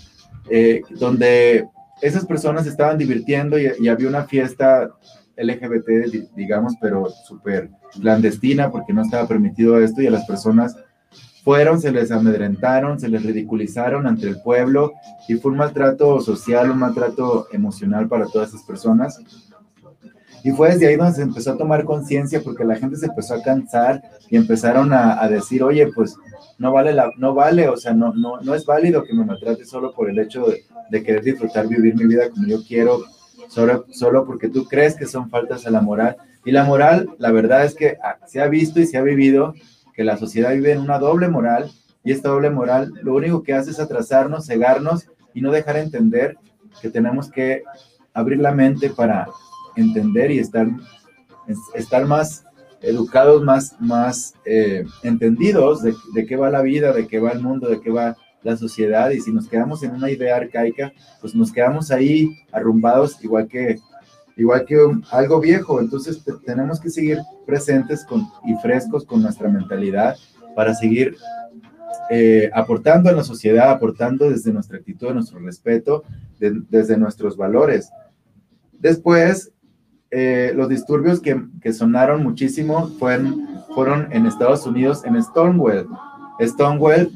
eh, 0.49 0.81
donde 0.89 1.67
esas 2.01 2.25
personas 2.25 2.67
estaban 2.67 2.97
divirtiendo 2.97 3.57
y, 3.57 3.71
y 3.79 3.87
había 3.87 4.09
una 4.09 4.25
fiesta 4.25 4.89
LGBT, 5.37 6.33
digamos, 6.35 6.73
pero 6.81 7.09
súper 7.09 7.69
clandestina 7.99 8.71
porque 8.71 8.93
no 8.93 9.01
estaba 9.01 9.27
permitido 9.27 9.79
esto 9.79 10.01
y 10.01 10.07
a 10.07 10.11
las 10.11 10.25
personas 10.25 10.75
fueron, 11.43 11.81
se 11.81 11.91
les 11.91 12.09
amedrentaron, 12.11 12.99
se 12.99 13.09
les 13.09 13.23
ridiculizaron 13.23 14.07
ante 14.07 14.27
el 14.27 14.41
pueblo 14.41 14.93
y 15.27 15.35
fue 15.35 15.51
un 15.51 15.57
maltrato 15.57 16.21
social, 16.21 16.71
un 16.71 16.79
maltrato 16.79 17.47
emocional 17.51 18.07
para 18.07 18.27
todas 18.27 18.49
esas 18.49 18.63
personas. 18.63 19.19
Y 20.43 20.51
fue 20.51 20.69
desde 20.71 20.87
ahí 20.87 20.95
donde 20.95 21.13
se 21.13 21.21
empezó 21.21 21.51
a 21.51 21.57
tomar 21.57 21.85
conciencia 21.85 22.41
porque 22.41 22.65
la 22.65 22.75
gente 22.75 22.97
se 22.97 23.07
empezó 23.07 23.35
a 23.35 23.41
cansar 23.41 24.01
y 24.29 24.37
empezaron 24.37 24.91
a, 24.93 25.27
decir, 25.29 25.63
oye, 25.63 25.87
pues 25.93 26.15
no 26.57 26.71
vale, 26.71 26.93
la, 26.93 27.09
no 27.17 27.33
vale, 27.33 27.69
o 27.69 27.77
sea, 27.77 27.93
no, 27.93 28.13
no, 28.13 28.39
no 28.41 28.53
es 28.55 28.65
válido 28.65 29.03
que 29.03 29.13
me 29.13 29.25
maltrate 29.25 29.65
solo 29.65 29.93
por 29.93 30.09
el 30.09 30.19
hecho 30.19 30.45
de, 30.45 30.63
de 30.91 31.03
querer 31.03 31.23
disfrutar, 31.23 31.67
vivir 31.67 31.95
mi 31.95 32.05
vida 32.05 32.29
como 32.29 32.45
yo 32.47 32.59
quiero, 32.65 32.99
solo, 33.47 33.85
solo 33.91 34.25
porque 34.25 34.49
tú 34.49 34.65
crees 34.65 34.95
que 34.95 35.05
son 35.05 35.29
faltas 35.29 35.65
a 35.65 35.71
la 35.71 35.81
moral. 35.81 36.17
Y 36.45 36.51
la 36.51 36.65
moral, 36.65 37.09
la 37.19 37.31
verdad 37.31 37.63
es 37.65 37.73
que 37.73 37.97
ah, 38.03 38.17
se 38.27 38.41
ha 38.41 38.47
visto 38.47 38.81
y 38.81 38.85
se 38.85 38.97
ha 38.97 39.01
vivido 39.01 39.53
que 39.93 40.03
la 40.03 40.17
sociedad 40.17 40.53
vive 40.53 40.71
en 40.71 40.79
una 40.79 40.99
doble 40.99 41.27
moral 41.27 41.71
y 42.03 42.11
esta 42.11 42.29
doble 42.29 42.49
moral 42.49 42.93
lo 43.01 43.13
único 43.15 43.43
que 43.43 43.53
hace 43.53 43.71
es 43.71 43.79
atrasarnos, 43.79 44.45
cegarnos 44.45 45.07
y 45.33 45.41
no 45.41 45.51
dejar 45.51 45.77
entender 45.77 46.37
que 46.81 46.89
tenemos 46.89 47.29
que 47.29 47.63
abrir 48.13 48.39
la 48.39 48.51
mente 48.51 48.89
para 48.89 49.27
entender 49.75 50.31
y 50.31 50.39
estar, 50.39 50.67
estar 51.73 52.05
más 52.05 52.45
educados, 52.81 53.41
más, 53.43 53.79
más 53.79 54.33
eh, 54.45 54.85
entendidos 55.03 55.81
de, 55.81 55.95
de, 56.13 56.25
qué 56.25 56.35
va 56.35 56.49
la 56.49 56.61
vida, 56.61 56.91
de 56.91 57.07
qué 57.07 57.19
va 57.19 57.31
el 57.31 57.41
mundo, 57.41 57.69
de 57.69 57.79
qué 57.79 57.89
va 57.89 58.17
la 58.43 58.57
sociedad. 58.57 59.09
Y 59.11 59.21
si 59.21 59.31
nos 59.31 59.47
quedamos 59.47 59.83
en 59.83 59.91
una 59.91 60.11
idea 60.11 60.35
arcaica, 60.35 60.91
pues 61.21 61.33
nos 61.33 61.51
quedamos 61.51 61.91
ahí 61.91 62.29
arrumbados, 62.51 63.23
igual 63.23 63.47
que 63.47 63.79
igual 64.35 64.65
que 64.65 64.77
algo 65.11 65.39
viejo. 65.39 65.79
Entonces 65.79 66.23
tenemos 66.45 66.79
que 66.79 66.89
seguir 66.89 67.19
presentes 67.45 68.05
con, 68.05 68.27
y 68.45 68.55
frescos 68.61 69.05
con 69.05 69.21
nuestra 69.21 69.49
mentalidad 69.49 70.15
para 70.55 70.73
seguir 70.73 71.17
eh, 72.09 72.49
aportando 72.53 73.09
a 73.09 73.13
la 73.13 73.23
sociedad, 73.23 73.71
aportando 73.71 74.29
desde 74.29 74.51
nuestra 74.51 74.77
actitud, 74.77 75.13
nuestro 75.13 75.39
respeto, 75.39 76.03
desde 76.39 76.97
nuestros 76.97 77.37
valores. 77.37 77.89
Después, 78.73 79.51
eh, 80.11 80.51
los 80.55 80.69
disturbios 80.69 81.19
que, 81.19 81.41
que, 81.61 81.73
sonaron 81.73 82.21
muchísimo 82.21 82.89
fueron, 82.99 83.47
fueron 83.73 84.11
en 84.11 84.25
Estados 84.25 84.65
Unidos, 84.67 85.03
en 85.05 85.21
Stonewall. 85.23 85.87
Stonewall 86.39 87.11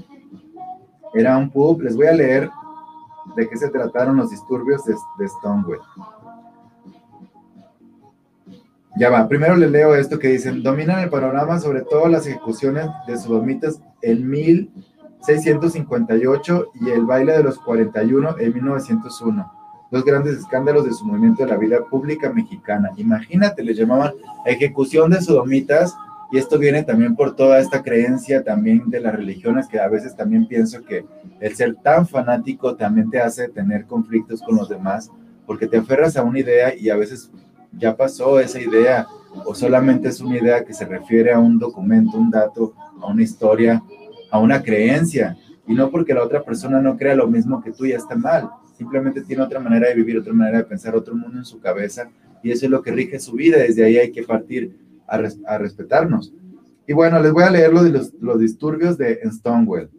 era 1.14 1.38
un 1.38 1.50
pub, 1.50 1.82
les 1.82 1.96
voy 1.96 2.08
a 2.08 2.14
leer 2.14 2.50
de 3.36 3.48
qué 3.48 3.58
se 3.58 3.70
trataron 3.70 4.18
los 4.18 4.30
disturbios 4.30 4.84
de, 4.86 4.96
de 5.20 5.28
Stonewall. 5.28 5.80
Ya 8.98 9.10
va, 9.12 9.28
primero 9.28 9.56
le 9.56 9.70
leo 9.70 9.94
esto 9.94 10.18
que 10.18 10.30
dicen, 10.30 10.64
dominan 10.64 11.04
el 11.04 11.12
panorama 11.12 11.60
sobre 11.60 11.82
todo 11.82 12.08
las 12.08 12.26
ejecuciones 12.26 12.88
de 13.06 13.16
sodomitas 13.16 13.80
en 14.02 14.28
1658 14.28 16.72
y 16.82 16.90
el 16.90 17.06
baile 17.06 17.34
de 17.34 17.44
los 17.44 17.60
41 17.60 18.38
en 18.40 18.54
1901. 18.56 19.52
Dos 19.92 20.04
grandes 20.04 20.38
escándalos 20.38 20.86
de 20.86 20.94
su 20.94 21.06
movimiento 21.06 21.44
de 21.44 21.50
la 21.50 21.58
vida 21.58 21.86
pública 21.86 22.34
mexicana. 22.34 22.90
Imagínate, 22.98 23.62
le 23.62 23.76
llamaban 23.76 24.14
ejecución 24.46 25.12
de 25.12 25.22
sodomitas 25.22 25.96
Y 26.32 26.40
esto 26.40 26.58
viene 26.58 26.82
también 26.84 27.16
por 27.16 27.36
toda 27.36 27.60
esta 27.60 27.84
creencia 27.84 28.44
también 28.44 28.90
de 28.90 29.00
las 29.00 29.14
religiones, 29.16 29.68
que 29.68 29.80
a 29.80 29.88
veces 29.88 30.16
también 30.16 30.48
pienso 30.48 30.84
que 30.84 31.06
el 31.40 31.56
ser 31.56 31.76
tan 31.76 32.08
fanático 32.08 32.76
también 32.76 33.12
te 33.12 33.22
hace 33.22 33.48
tener 33.48 33.86
conflictos 33.86 34.42
con 34.42 34.56
los 34.58 34.68
demás, 34.68 35.12
porque 35.46 35.68
te 35.68 35.78
aferras 35.78 36.18
a 36.18 36.24
una 36.24 36.40
idea 36.40 36.74
y 36.76 36.90
a 36.90 36.98
veces 36.98 37.32
ya 37.78 37.96
pasó 37.96 38.40
esa 38.40 38.60
idea, 38.60 39.08
o 39.46 39.54
solamente 39.54 40.10
es 40.10 40.20
una 40.20 40.38
idea 40.38 40.66
que 40.66 40.74
se 40.74 40.86
refiere 40.86 41.32
a 41.32 41.40
un 41.40 41.60
documento, 41.60 42.18
un 42.18 42.30
dato, 42.30 42.74
a 43.02 43.08
una 43.08 43.24
historia, 43.24 43.84
a 44.32 44.40
una 44.40 44.62
creencia, 44.62 45.38
y 45.68 45.74
no 45.74 45.90
porque 45.90 46.14
la 46.14 46.24
otra 46.24 46.44
persona 46.44 46.82
no 46.82 46.98
crea 46.98 47.16
lo 47.16 47.28
mismo 47.28 47.62
que 47.62 47.72
tú 47.72 47.86
ya 47.86 47.98
está 47.98 48.16
mal, 48.16 48.50
simplemente 48.78 49.22
tiene 49.22 49.44
otra 49.44 49.60
manera 49.60 49.88
de 49.88 49.96
vivir, 49.96 50.18
otra 50.18 50.34
manera 50.34 50.60
de 50.60 50.64
pensar, 50.64 50.96
otro 50.96 51.16
mundo 51.16 51.38
en 51.38 51.46
su 51.46 51.60
cabeza, 51.60 52.10
y 52.44 52.52
eso 52.52 52.66
es 52.66 52.72
lo 52.72 52.82
que 52.82 52.92
rige 52.92 53.20
su 53.20 53.34
vida, 53.34 53.58
desde 53.58 53.84
ahí 53.84 53.98
hay 53.98 54.12
que 54.12 54.24
partir 54.24 54.78
a, 55.08 55.58
respetarnos. 55.58 56.34
Y 56.86 56.94
bueno, 56.94 57.20
les 57.20 57.32
voy 57.32 57.44
a 57.44 57.50
leer 57.50 57.74
los, 57.74 58.14
los 58.20 58.40
disturbios 58.40 58.98
de 58.98 59.20
Stonewall. 59.32 59.90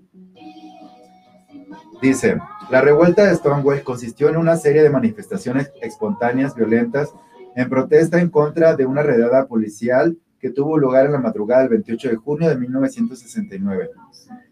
Dice, 2.00 2.38
la 2.70 2.80
revuelta 2.80 3.25
de 3.25 3.35
Stonewall 3.35 3.82
consistió 3.82 4.28
en 4.28 4.37
una 4.37 4.56
serie 4.56 4.82
de 4.82 4.90
manifestaciones 4.90 5.73
espontáneas 5.82 6.54
violentas 6.54 7.12
en 7.58 7.68
protesta 7.68 8.20
en 8.20 8.30
contra 8.30 8.76
de 8.76 8.86
una 8.86 9.02
redada 9.02 9.48
policial 9.48 10.16
que 10.38 10.50
tuvo 10.50 10.78
lugar 10.78 11.06
en 11.06 11.12
la 11.12 11.18
madrugada 11.18 11.62
del 11.62 11.70
28 11.70 12.10
de 12.10 12.14
junio 12.14 12.48
de 12.48 12.56
1969, 12.56 13.90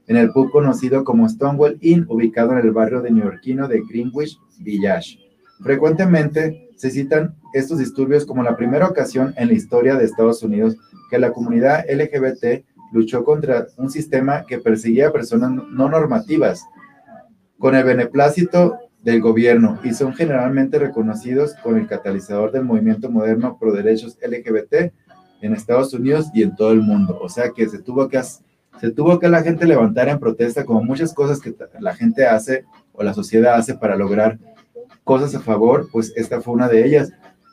en 0.08 0.16
el 0.16 0.32
pub 0.32 0.50
conocido 0.50 1.04
como 1.04 1.28
Stonewall 1.28 1.78
Inn, 1.82 2.06
ubicado 2.08 2.50
en 2.50 2.58
el 2.58 2.72
barrio 2.72 3.02
de 3.02 3.12
neoyorquino 3.12 3.68
de 3.68 3.80
Greenwich 3.88 4.36
Village. 4.58 5.20
Frecuentemente 5.60 6.68
se 6.74 6.90
citan 6.90 7.36
estos 7.52 7.78
disturbios 7.78 8.26
como 8.26 8.42
la 8.42 8.56
primera 8.56 8.88
ocasión 8.88 9.34
en 9.36 9.48
la 9.48 9.54
historia 9.54 9.94
de 9.94 10.04
Estados 10.04 10.42
Unidos 10.42 10.76
que 11.08 11.20
la 11.20 11.30
comunidad 11.30 11.84
LGBT 11.88 12.66
luchó 12.90 13.22
contra 13.22 13.68
un 13.76 13.88
sistema 13.88 14.44
que 14.46 14.58
perseguía 14.58 15.08
a 15.08 15.12
personas 15.12 15.52
no 15.52 15.88
normativas 15.88 16.64
con 17.56 17.76
el 17.76 17.84
beneplácito 17.84 18.80
del 19.06 19.20
gobierno 19.20 19.78
y 19.84 19.94
son 19.94 20.14
generalmente 20.14 20.80
reconocidos 20.80 21.54
con 21.62 21.78
el 21.78 21.86
catalizador 21.86 22.50
del 22.50 22.64
movimiento 22.64 23.08
moderno 23.08 23.56
pro 23.56 23.72
derechos 23.72 24.18
LGBT 24.20 24.92
en 25.42 25.54
Estados 25.54 25.94
Unidos 25.94 26.26
y 26.34 26.42
en 26.42 26.56
todo 26.56 26.72
el 26.72 26.80
mundo. 26.82 27.16
O 27.22 27.28
sea 27.28 27.50
que 27.50 27.68
se 27.68 27.78
tuvo 27.78 28.08
que, 28.08 28.20
se 28.20 28.90
tuvo 28.90 29.20
que 29.20 29.28
la 29.28 29.44
gente 29.44 29.64
levantar 29.64 30.08
en 30.08 30.18
protesta 30.18 30.64
como 30.64 30.82
muchas 30.82 31.14
cosas 31.14 31.38
que 31.38 31.54
la 31.78 31.94
gente 31.94 32.26
hace 32.26 32.64
o 32.92 33.04
la 33.04 33.14
sociedad 33.14 33.54
hace 33.54 33.76
para 33.76 33.94
lograr 33.94 34.40
cosas 35.04 35.36
a 35.36 35.40
favor, 35.40 35.88
pues 35.92 36.12
esta 36.16 36.40
fue 36.40 36.54
una 36.54 36.66
de 36.66 36.84
ellas. 36.84 37.12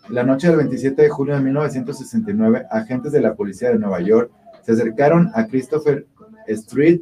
La 0.10 0.24
noche 0.24 0.48
del 0.48 0.58
27 0.58 1.04
de 1.04 1.10
junio 1.10 1.36
de 1.36 1.42
1969, 1.42 2.66
agentes 2.72 3.12
de 3.12 3.22
la 3.22 3.36
policía 3.36 3.70
de 3.70 3.78
Nueva 3.78 4.02
York 4.02 4.32
se 4.64 4.72
acercaron 4.72 5.30
a 5.36 5.46
Christopher 5.46 6.08
Street 6.48 7.02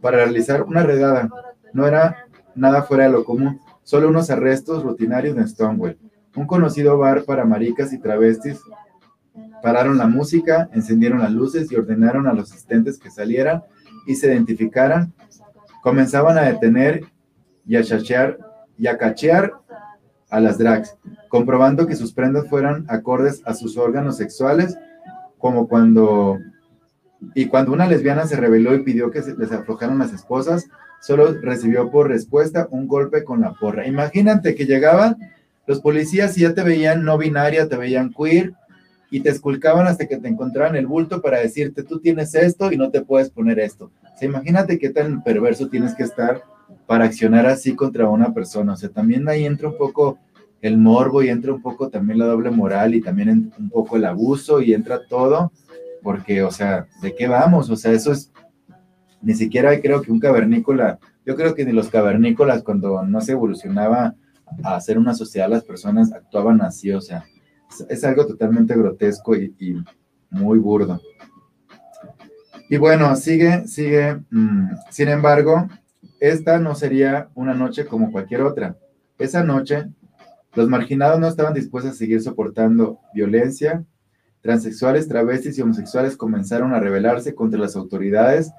para 0.00 0.24
realizar 0.24 0.62
una 0.62 0.84
redada. 0.84 1.28
No 1.74 1.86
era 1.86 2.24
nada 2.54 2.82
fuera 2.82 3.04
de 3.04 3.10
lo 3.10 3.24
común, 3.24 3.60
solo 3.90 4.08
unos 4.08 4.30
arrestos 4.30 4.84
rutinarios 4.84 5.36
en 5.36 5.48
Stonewall, 5.48 5.98
un 6.36 6.46
conocido 6.46 6.96
bar 6.96 7.24
para 7.24 7.44
maricas 7.44 7.92
y 7.92 7.98
travestis. 7.98 8.60
Pararon 9.64 9.98
la 9.98 10.06
música, 10.06 10.70
encendieron 10.72 11.18
las 11.18 11.32
luces 11.32 11.72
y 11.72 11.74
ordenaron 11.74 12.28
a 12.28 12.32
los 12.32 12.52
asistentes 12.52 13.00
que 13.00 13.10
salieran 13.10 13.64
y 14.06 14.14
se 14.14 14.28
identificaran. 14.28 15.12
Comenzaban 15.82 16.38
a 16.38 16.42
detener 16.42 17.02
y 17.66 17.74
a 17.74 17.82
chachear 17.82 18.38
y 18.78 18.86
a 18.86 18.96
cachear 18.96 19.54
a 20.30 20.38
las 20.38 20.56
drags, 20.56 20.96
comprobando 21.28 21.88
que 21.88 21.96
sus 21.96 22.12
prendas 22.12 22.48
fueran 22.48 22.86
acordes 22.86 23.42
a 23.44 23.54
sus 23.54 23.76
órganos 23.76 24.16
sexuales, 24.16 24.78
como 25.36 25.66
cuando 25.66 26.38
y 27.34 27.46
cuando 27.46 27.72
una 27.72 27.88
lesbiana 27.88 28.24
se 28.28 28.36
rebeló 28.36 28.72
y 28.72 28.84
pidió 28.84 29.10
que 29.10 29.22
se 29.22 29.34
les 29.34 29.50
aflojaran 29.50 29.98
las 29.98 30.12
esposas, 30.12 30.68
solo 31.00 31.32
recibió 31.40 31.90
por 31.90 32.08
respuesta 32.08 32.68
un 32.70 32.86
golpe 32.86 33.24
con 33.24 33.40
la 33.40 33.52
porra. 33.52 33.86
Imagínate 33.86 34.54
que 34.54 34.66
llegaban 34.66 35.16
los 35.66 35.80
policías 35.80 36.36
y 36.36 36.42
ya 36.42 36.54
te 36.54 36.62
veían 36.62 37.04
no 37.04 37.18
binaria, 37.18 37.68
te 37.68 37.76
veían 37.76 38.12
queer 38.12 38.52
y 39.10 39.20
te 39.20 39.30
esculcaban 39.30 39.86
hasta 39.86 40.06
que 40.06 40.18
te 40.18 40.28
encontraran 40.28 40.76
el 40.76 40.86
bulto 40.86 41.20
para 41.20 41.38
decirte 41.38 41.82
tú 41.82 42.00
tienes 42.00 42.34
esto 42.34 42.72
y 42.72 42.76
no 42.76 42.90
te 42.90 43.02
puedes 43.02 43.30
poner 43.30 43.58
esto. 43.58 43.90
O 44.14 44.18
sea, 44.18 44.28
imagínate 44.28 44.78
qué 44.78 44.90
tan 44.90 45.22
perverso 45.22 45.68
tienes 45.68 45.94
que 45.94 46.04
estar 46.04 46.42
para 46.86 47.04
accionar 47.04 47.46
así 47.46 47.74
contra 47.74 48.08
una 48.08 48.32
persona. 48.32 48.74
O 48.74 48.76
sea, 48.76 48.88
también 48.88 49.28
ahí 49.28 49.44
entra 49.44 49.68
un 49.68 49.78
poco 49.78 50.18
el 50.62 50.76
morbo 50.76 51.22
y 51.22 51.28
entra 51.28 51.52
un 51.52 51.62
poco 51.62 51.88
también 51.88 52.18
la 52.18 52.26
doble 52.26 52.50
moral 52.50 52.94
y 52.94 53.00
también 53.00 53.52
un 53.58 53.70
poco 53.70 53.96
el 53.96 54.04
abuso 54.04 54.60
y 54.60 54.74
entra 54.74 55.00
todo, 55.08 55.52
porque, 56.02 56.42
o 56.42 56.50
sea, 56.50 56.86
¿de 57.00 57.14
qué 57.14 57.28
vamos? 57.28 57.70
O 57.70 57.76
sea, 57.76 57.92
eso 57.92 58.12
es, 58.12 58.30
ni 59.22 59.34
siquiera 59.34 59.78
creo 59.80 60.02
que 60.02 60.12
un 60.12 60.20
cavernícola, 60.20 60.98
yo 61.24 61.36
creo 61.36 61.54
que 61.54 61.64
ni 61.64 61.72
los 61.72 61.88
cavernícolas 61.88 62.62
cuando 62.62 63.02
no 63.04 63.20
se 63.20 63.32
evolucionaba 63.32 64.14
a 64.62 64.76
hacer 64.76 64.98
una 64.98 65.14
sociedad, 65.14 65.48
las 65.48 65.64
personas 65.64 66.12
actuaban 66.12 66.60
así, 66.62 66.90
o 66.92 67.00
sea, 67.00 67.24
es, 67.88 68.04
algo 68.04 68.26
totalmente 68.26 68.74
grotesco 68.76 69.36
y, 69.36 69.82
muy 70.30 70.58
burdo. 70.58 71.00
Y 72.68 72.76
bueno, 72.76 73.14
sigue, 73.16 73.66
sigue, 73.66 74.20
mm, 74.30 74.68
sin 74.90 75.08
embargo, 75.08 75.68
esta 76.20 76.58
no 76.58 76.74
sería 76.74 77.28
una 77.34 77.52
noche 77.52 77.84
como 77.84 78.12
cualquier 78.12 78.42
otra. 78.42 78.76
Esa 79.18 79.42
noche, 79.42 79.88
los 80.54 80.68
marginados 80.68 81.18
no 81.18 81.26
estaban 81.26 81.54
dispuestos 81.54 81.92
a 81.92 81.96
seguir 81.96 82.22
soportando 82.22 83.00
violencia. 83.12 83.84
Transexuales, 84.40 85.08
travestis 85.08 85.58
y 85.58 85.62
homosexuales 85.62 86.16
comenzaron 86.16 86.72
a 86.72 86.80
rebelarse 86.80 87.34
contra 87.34 87.58
las 87.58 87.74
autoridades 87.74 88.52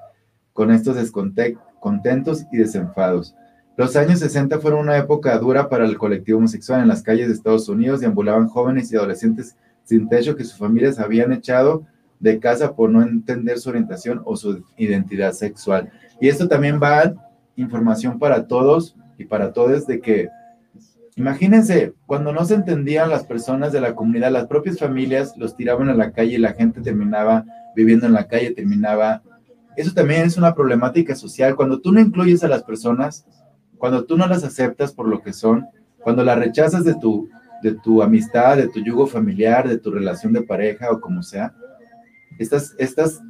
con 0.52 0.70
estos 0.70 0.96
descontentos 0.96 2.46
y 2.52 2.56
desenfados. 2.56 3.34
Los 3.76 3.96
años 3.96 4.18
60 4.18 4.58
fueron 4.58 4.80
una 4.80 4.98
época 4.98 5.36
dura 5.38 5.68
para 5.68 5.86
el 5.86 5.96
colectivo 5.96 6.38
homosexual 6.38 6.82
en 6.82 6.88
las 6.88 7.02
calles 7.02 7.28
de 7.28 7.34
Estados 7.34 7.68
Unidos. 7.68 8.00
Deambulaban 8.00 8.48
jóvenes 8.48 8.92
y 8.92 8.96
adolescentes 8.96 9.56
sin 9.84 10.08
techo 10.08 10.36
que 10.36 10.44
sus 10.44 10.58
familias 10.58 10.98
habían 10.98 11.32
echado 11.32 11.84
de 12.20 12.38
casa 12.38 12.74
por 12.74 12.90
no 12.90 13.02
entender 13.02 13.58
su 13.58 13.70
orientación 13.70 14.22
o 14.24 14.36
su 14.36 14.62
identidad 14.76 15.32
sexual. 15.32 15.90
Y 16.20 16.28
esto 16.28 16.48
también 16.48 16.78
va 16.80 17.14
información 17.56 18.18
para 18.18 18.46
todos 18.46 18.94
y 19.18 19.24
para 19.24 19.52
todos 19.52 19.86
de 19.86 20.00
que, 20.00 20.28
imagínense, 21.16 21.94
cuando 22.06 22.32
no 22.32 22.44
se 22.44 22.54
entendían 22.54 23.10
las 23.10 23.24
personas 23.24 23.72
de 23.72 23.80
la 23.80 23.94
comunidad, 23.94 24.30
las 24.30 24.46
propias 24.46 24.78
familias 24.78 25.34
los 25.36 25.56
tiraban 25.56 25.88
a 25.88 25.94
la 25.94 26.12
calle 26.12 26.34
y 26.34 26.38
la 26.38 26.52
gente 26.52 26.80
terminaba 26.80 27.44
viviendo 27.74 28.06
en 28.06 28.12
la 28.12 28.28
calle, 28.28 28.52
terminaba... 28.52 29.22
Eso 29.76 29.92
también 29.92 30.22
es 30.22 30.36
una 30.36 30.54
problemática 30.54 31.14
social. 31.14 31.56
Cuando 31.56 31.80
tú 31.80 31.92
no 31.92 32.00
incluyes 32.00 32.44
a 32.44 32.48
las 32.48 32.62
personas, 32.62 33.26
cuando 33.78 34.04
tú 34.04 34.16
no 34.16 34.26
las 34.26 34.44
aceptas 34.44 34.92
por 34.92 35.08
lo 35.08 35.22
que 35.22 35.32
son, 35.32 35.66
cuando 36.02 36.24
las 36.24 36.38
rechazas 36.38 36.84
de 36.84 36.94
tu, 36.94 37.28
de 37.62 37.74
tu 37.74 38.02
amistad, 38.02 38.56
de 38.56 38.68
tu 38.68 38.80
yugo 38.80 39.06
familiar, 39.06 39.68
de 39.68 39.78
tu 39.78 39.90
relación 39.90 40.32
de 40.32 40.42
pareja 40.42 40.90
o 40.90 41.00
como 41.00 41.22
sea, 41.22 41.54
estás, 42.38 42.74
estás 42.78 43.20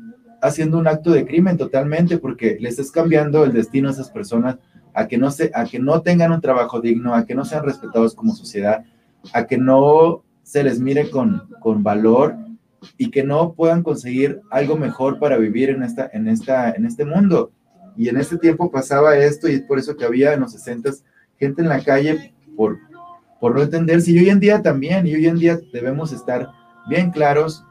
haciendo 0.40 0.78
un 0.78 0.88
acto 0.88 1.10
de 1.10 1.24
crimen 1.24 1.56
totalmente 1.56 2.18
porque 2.18 2.56
le 2.60 2.68
estás 2.68 2.90
cambiando 2.90 3.44
el 3.44 3.52
destino 3.52 3.88
a 3.88 3.92
esas 3.92 4.10
personas 4.10 4.56
a 4.94 5.06
que 5.06 5.16
no 5.16 5.30
se, 5.30 5.50
a 5.54 5.64
que 5.64 5.78
no 5.78 6.02
tengan 6.02 6.32
un 6.32 6.40
trabajo 6.40 6.80
digno, 6.80 7.14
a 7.14 7.24
que 7.24 7.34
no 7.34 7.44
sean 7.44 7.64
respetados 7.64 8.14
como 8.14 8.34
sociedad, 8.34 8.84
a 9.32 9.46
que 9.46 9.56
no 9.56 10.22
se 10.42 10.64
les 10.64 10.80
mire 10.80 11.08
con, 11.10 11.48
con 11.60 11.82
valor 11.82 12.36
y 12.96 13.10
que 13.10 13.24
no 13.24 13.54
puedan 13.54 13.82
conseguir 13.82 14.40
algo 14.50 14.76
mejor 14.76 15.18
para 15.18 15.36
vivir 15.36 15.70
en, 15.70 15.82
esta, 15.82 16.10
en, 16.12 16.28
esta, 16.28 16.70
en 16.72 16.86
este 16.86 17.04
mundo. 17.04 17.52
Y 17.96 18.08
en 18.08 18.16
este 18.16 18.38
tiempo 18.38 18.70
pasaba 18.70 19.16
esto 19.16 19.48
y 19.48 19.54
es 19.54 19.62
por 19.62 19.78
eso 19.78 19.96
que 19.96 20.04
había 20.04 20.32
en 20.32 20.40
los 20.40 20.52
60 20.52 20.90
gente 21.38 21.62
en 21.62 21.68
la 21.68 21.82
calle 21.82 22.34
por, 22.56 22.78
por 23.40 23.54
no 23.54 23.62
entender. 23.62 24.00
Si 24.00 24.16
hoy 24.16 24.30
en 24.30 24.40
día 24.40 24.62
también, 24.62 25.06
y 25.06 25.14
hoy 25.14 25.26
en 25.26 25.36
día 25.36 25.58
debemos 25.72 26.12
estar 26.12 26.48
bien 26.88 27.10
claros 27.10 27.64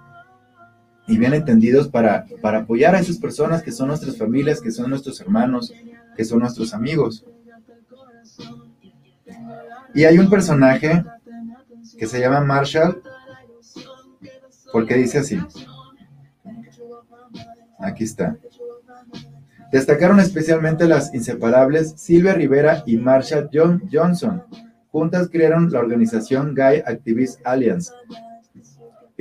y 1.08 1.17
bien 1.17 1.34
entendidos 1.34 1.88
para, 1.88 2.26
para 2.41 2.60
apoyar 2.60 2.95
a 2.95 3.00
esas 3.00 3.17
personas 3.17 3.63
que 3.63 3.71
son 3.71 3.88
nuestras 3.88 4.17
familias, 4.17 4.62
que 4.62 4.71
son 4.71 4.89
nuestros 4.89 5.19
hermanos, 5.21 5.74
que 6.15 6.26
son 6.26 6.39
nuestros 6.39 6.74
amigos. 6.74 7.26
Y 9.93 10.04
hay 10.04 10.19
un 10.19 10.30
personaje 10.30 11.04
que 11.97 12.08
se 12.08 12.19
llama 12.19 12.41
Marshall, 12.41 13.02
porque 14.72 14.96
dice 14.96 15.20
así. 15.20 15.40
Aquí 17.80 18.04
está. 18.04 18.38
Destacaron 19.72 20.20
especialmente 20.20 20.88
las 20.88 21.14
inseparables 21.14 21.94
Silvia 21.96 22.34
Rivera 22.34 22.84
y 22.86 22.98
Marshall 22.98 23.50
John 23.52 23.82
Johnson. 23.92 24.44
Juntas 24.90 25.30
crearon 25.32 25.72
la 25.72 25.80
organización 25.80 26.54
Gay 26.54 26.84
Activist 26.86 27.40
Alliance, 27.46 27.92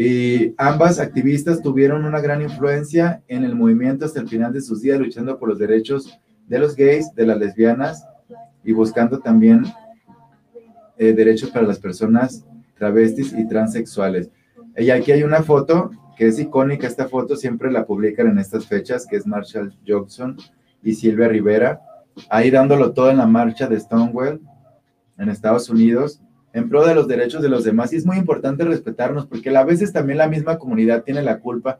y 0.02 0.54
ambas 0.56 0.98
activistas 0.98 1.60
tuvieron 1.60 2.06
una 2.06 2.22
gran 2.22 2.40
influencia 2.40 3.22
en 3.28 3.44
el 3.44 3.54
movimiento 3.54 4.06
hasta 4.06 4.20
el 4.20 4.28
final 4.28 4.50
de 4.50 4.62
sus 4.62 4.80
días, 4.80 4.98
luchando 4.98 5.38
por 5.38 5.50
los 5.50 5.58
derechos 5.58 6.18
de 6.48 6.58
los 6.58 6.74
gays, 6.74 7.14
de 7.14 7.26
las 7.26 7.36
lesbianas 7.36 8.06
y 8.64 8.72
buscando 8.72 9.18
también 9.18 9.64
eh, 10.96 11.12
derechos 11.12 11.50
para 11.50 11.66
las 11.66 11.78
personas 11.78 12.46
travestis 12.78 13.34
y 13.34 13.46
transexuales. 13.46 14.30
Y 14.76 14.90
aquí 14.90 15.12
hay 15.12 15.22
una 15.22 15.42
foto 15.42 15.90
que 16.16 16.28
es 16.28 16.38
icónica, 16.38 16.86
esta 16.86 17.08
foto 17.08 17.34
siempre 17.34 17.72
la 17.72 17.86
publican 17.86 18.28
en 18.28 18.38
estas 18.38 18.66
fechas, 18.66 19.06
que 19.06 19.16
es 19.16 19.26
Marshall 19.26 19.74
Johnson 19.86 20.36
y 20.82 20.94
Silvia 20.94 21.28
Rivera, 21.28 21.80
ahí 22.28 22.50
dándolo 22.50 22.92
todo 22.92 23.10
en 23.10 23.16
la 23.16 23.26
marcha 23.26 23.66
de 23.68 23.80
Stonewall 23.80 24.40
en 25.18 25.28
Estados 25.28 25.68
Unidos, 25.70 26.20
en 26.52 26.68
pro 26.68 26.86
de 26.86 26.94
los 26.94 27.08
derechos 27.08 27.42
de 27.42 27.48
los 27.48 27.64
demás. 27.64 27.92
Y 27.92 27.96
es 27.96 28.06
muy 28.06 28.16
importante 28.16 28.64
respetarnos, 28.64 29.26
porque 29.26 29.54
a 29.56 29.64
veces 29.64 29.92
también 29.92 30.18
la 30.18 30.28
misma 30.28 30.58
comunidad 30.58 31.04
tiene 31.04 31.22
la 31.22 31.38
culpa. 31.40 31.78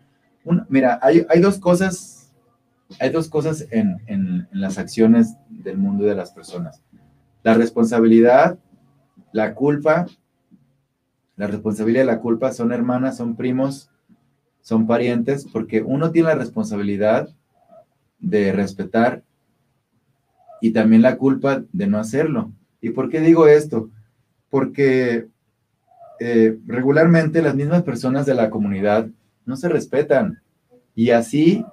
mira, 0.69 0.99
hay, 1.03 1.27
hay, 1.29 1.41
dos 1.41 1.59
cosas, 1.59 2.33
hay 2.99 3.11
dos 3.11 3.29
cosas 3.29 3.67
en, 3.71 4.01
en, 4.07 4.49
en 4.53 4.61
las 4.61 4.79
acciones 4.79 5.37
del 5.49 5.79
mundo 5.79 6.05
de 6.05 6.15
las 6.15 6.33
personas. 6.33 6.83
La 7.43 7.55
responsabilidad, 7.55 8.59
la 9.33 9.55
culpa 9.55 10.07
la 11.41 11.47
responsabilidad 11.47 12.03
y 12.03 12.07
la 12.07 12.21
culpa 12.21 12.53
son 12.53 12.71
hermanas, 12.71 13.17
son 13.17 13.35
primos, 13.35 13.89
son 14.61 14.87
parientes, 14.87 15.47
porque 15.51 15.81
uno 15.81 16.11
tiene 16.11 16.29
la 16.29 16.35
responsabilidad 16.35 17.31
de 18.19 18.53
respetar 18.53 19.23
y 20.61 20.73
también 20.73 21.01
la 21.01 21.17
culpa 21.17 21.63
de 21.73 21.87
no 21.87 21.99
hacerlo. 21.99 22.53
¿Y 22.83 22.91
por 22.91 23.09
qué 23.09 23.23
digo 23.23 23.47
esto? 23.47 23.89
Porque 24.51 25.29
eh, 26.19 26.59
regularmente 26.67 27.41
las 27.41 27.55
mismas 27.55 27.85
personas 27.85 28.27
de 28.27 28.35
la 28.35 28.51
comunidad 28.51 29.09
no 29.47 29.57
se 29.57 29.71
respetan 29.71 30.43
y 30.95 31.09
así 31.09 31.65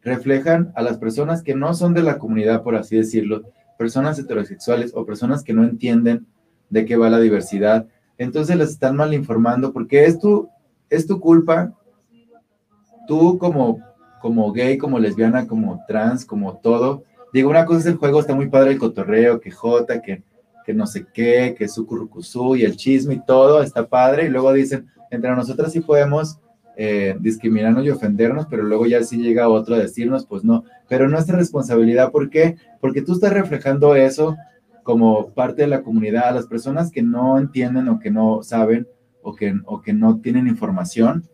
reflejan 0.00 0.72
a 0.76 0.82
las 0.82 0.96
personas 0.96 1.42
que 1.42 1.54
no 1.54 1.74
son 1.74 1.92
de 1.92 2.04
la 2.04 2.16
comunidad, 2.16 2.62
por 2.62 2.74
así 2.74 2.96
decirlo, 2.96 3.42
personas 3.76 4.18
heterosexuales 4.18 4.92
o 4.94 5.04
personas 5.04 5.44
que 5.44 5.52
no 5.52 5.62
entienden 5.62 6.24
de 6.70 6.86
qué 6.86 6.96
va 6.96 7.10
la 7.10 7.20
diversidad 7.20 7.86
entonces 8.18 8.56
les 8.56 8.70
están 8.70 8.96
mal 8.96 9.12
informando 9.12 9.72
porque 9.72 10.04
es 10.04 10.18
tu, 10.18 10.48
es 10.90 11.06
tu 11.06 11.20
culpa. 11.20 11.72
Tú 13.06 13.38
como, 13.38 13.80
como 14.20 14.52
gay, 14.52 14.78
como 14.78 14.98
lesbiana, 14.98 15.46
como 15.46 15.84
trans, 15.86 16.24
como 16.24 16.56
todo. 16.58 17.04
Digo, 17.32 17.50
una 17.50 17.66
cosa 17.66 17.80
es 17.80 17.86
el 17.86 17.96
juego, 17.96 18.20
está 18.20 18.34
muy 18.34 18.48
padre 18.48 18.72
el 18.72 18.78
cotorreo, 18.78 19.40
que 19.40 19.50
Jota, 19.50 20.00
que, 20.00 20.22
que 20.64 20.72
no 20.72 20.86
sé 20.86 21.06
qué, 21.12 21.54
que 21.58 21.68
su 21.68 21.86
currucusú 21.86 22.56
y 22.56 22.62
el 22.62 22.76
chisme 22.76 23.14
y 23.14 23.24
todo, 23.24 23.62
está 23.62 23.86
padre. 23.86 24.26
Y 24.26 24.30
luego 24.30 24.52
dicen, 24.52 24.86
entre 25.10 25.34
nosotras 25.34 25.72
sí 25.72 25.80
podemos 25.80 26.38
eh, 26.76 27.16
discriminarnos 27.20 27.84
y 27.84 27.90
ofendernos, 27.90 28.46
pero 28.46 28.62
luego 28.62 28.86
ya 28.86 29.02
sí 29.02 29.18
llega 29.18 29.48
otro 29.48 29.74
a 29.74 29.78
decirnos, 29.78 30.26
pues 30.26 30.44
no. 30.44 30.64
Pero 30.88 31.08
nuestra 31.08 31.36
responsabilidad, 31.36 32.10
¿por 32.10 32.30
qué? 32.30 32.56
Porque 32.80 33.02
tú 33.02 33.12
estás 33.12 33.32
reflejando 33.32 33.94
eso 33.96 34.36
como 34.84 35.30
parte 35.30 35.62
de 35.62 35.68
la 35.68 35.82
comunidad, 35.82 36.28
a 36.28 36.32
las 36.32 36.46
personas 36.46 36.92
que 36.92 37.02
no 37.02 37.38
entienden 37.38 37.88
o 37.88 37.98
que 37.98 38.12
no 38.12 38.44
saben 38.44 38.86
o 39.22 39.34
que, 39.34 39.52
o 39.64 39.80
que 39.80 39.92
no 39.92 40.20
tienen 40.20 40.46
información. 40.46 41.24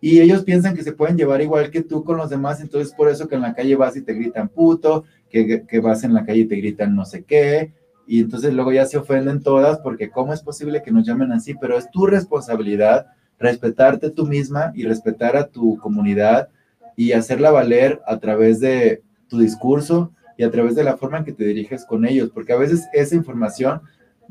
Y 0.00 0.20
ellos 0.20 0.42
piensan 0.42 0.74
que 0.74 0.82
se 0.82 0.92
pueden 0.92 1.16
llevar 1.16 1.40
igual 1.40 1.70
que 1.70 1.82
tú 1.82 2.02
con 2.02 2.16
los 2.16 2.30
demás, 2.30 2.60
entonces 2.60 2.92
por 2.92 3.08
eso 3.08 3.28
que 3.28 3.36
en 3.36 3.42
la 3.42 3.54
calle 3.54 3.76
vas 3.76 3.96
y 3.96 4.02
te 4.02 4.14
gritan 4.14 4.48
puto, 4.48 5.04
que, 5.30 5.64
que 5.64 5.80
vas 5.80 6.02
en 6.02 6.14
la 6.14 6.24
calle 6.24 6.40
y 6.40 6.48
te 6.48 6.56
gritan 6.56 6.96
no 6.96 7.04
sé 7.04 7.22
qué, 7.22 7.72
y 8.06 8.20
entonces 8.20 8.52
luego 8.54 8.72
ya 8.72 8.86
se 8.86 8.96
ofenden 8.96 9.42
todas 9.42 9.78
porque 9.78 10.10
cómo 10.10 10.32
es 10.32 10.42
posible 10.42 10.82
que 10.82 10.90
nos 10.90 11.06
llamen 11.06 11.30
así, 11.30 11.54
pero 11.54 11.76
es 11.76 11.90
tu 11.90 12.06
responsabilidad 12.06 13.06
respetarte 13.38 14.10
tú 14.10 14.26
misma 14.26 14.72
y 14.74 14.84
respetar 14.84 15.36
a 15.36 15.48
tu 15.48 15.78
comunidad 15.78 16.48
y 16.96 17.12
hacerla 17.12 17.50
valer 17.50 18.00
a 18.06 18.18
través 18.18 18.60
de 18.60 19.02
tu 19.28 19.38
discurso, 19.38 20.12
y 20.38 20.44
a 20.44 20.50
través 20.50 20.74
de 20.74 20.84
la 20.84 20.96
forma 20.96 21.18
en 21.18 21.24
que 21.24 21.32
te 21.32 21.44
diriges 21.44 21.84
con 21.84 22.06
ellos, 22.06 22.30
porque 22.32 22.54
a 22.54 22.56
veces 22.56 22.86
esa 22.94 23.14
información 23.14 23.82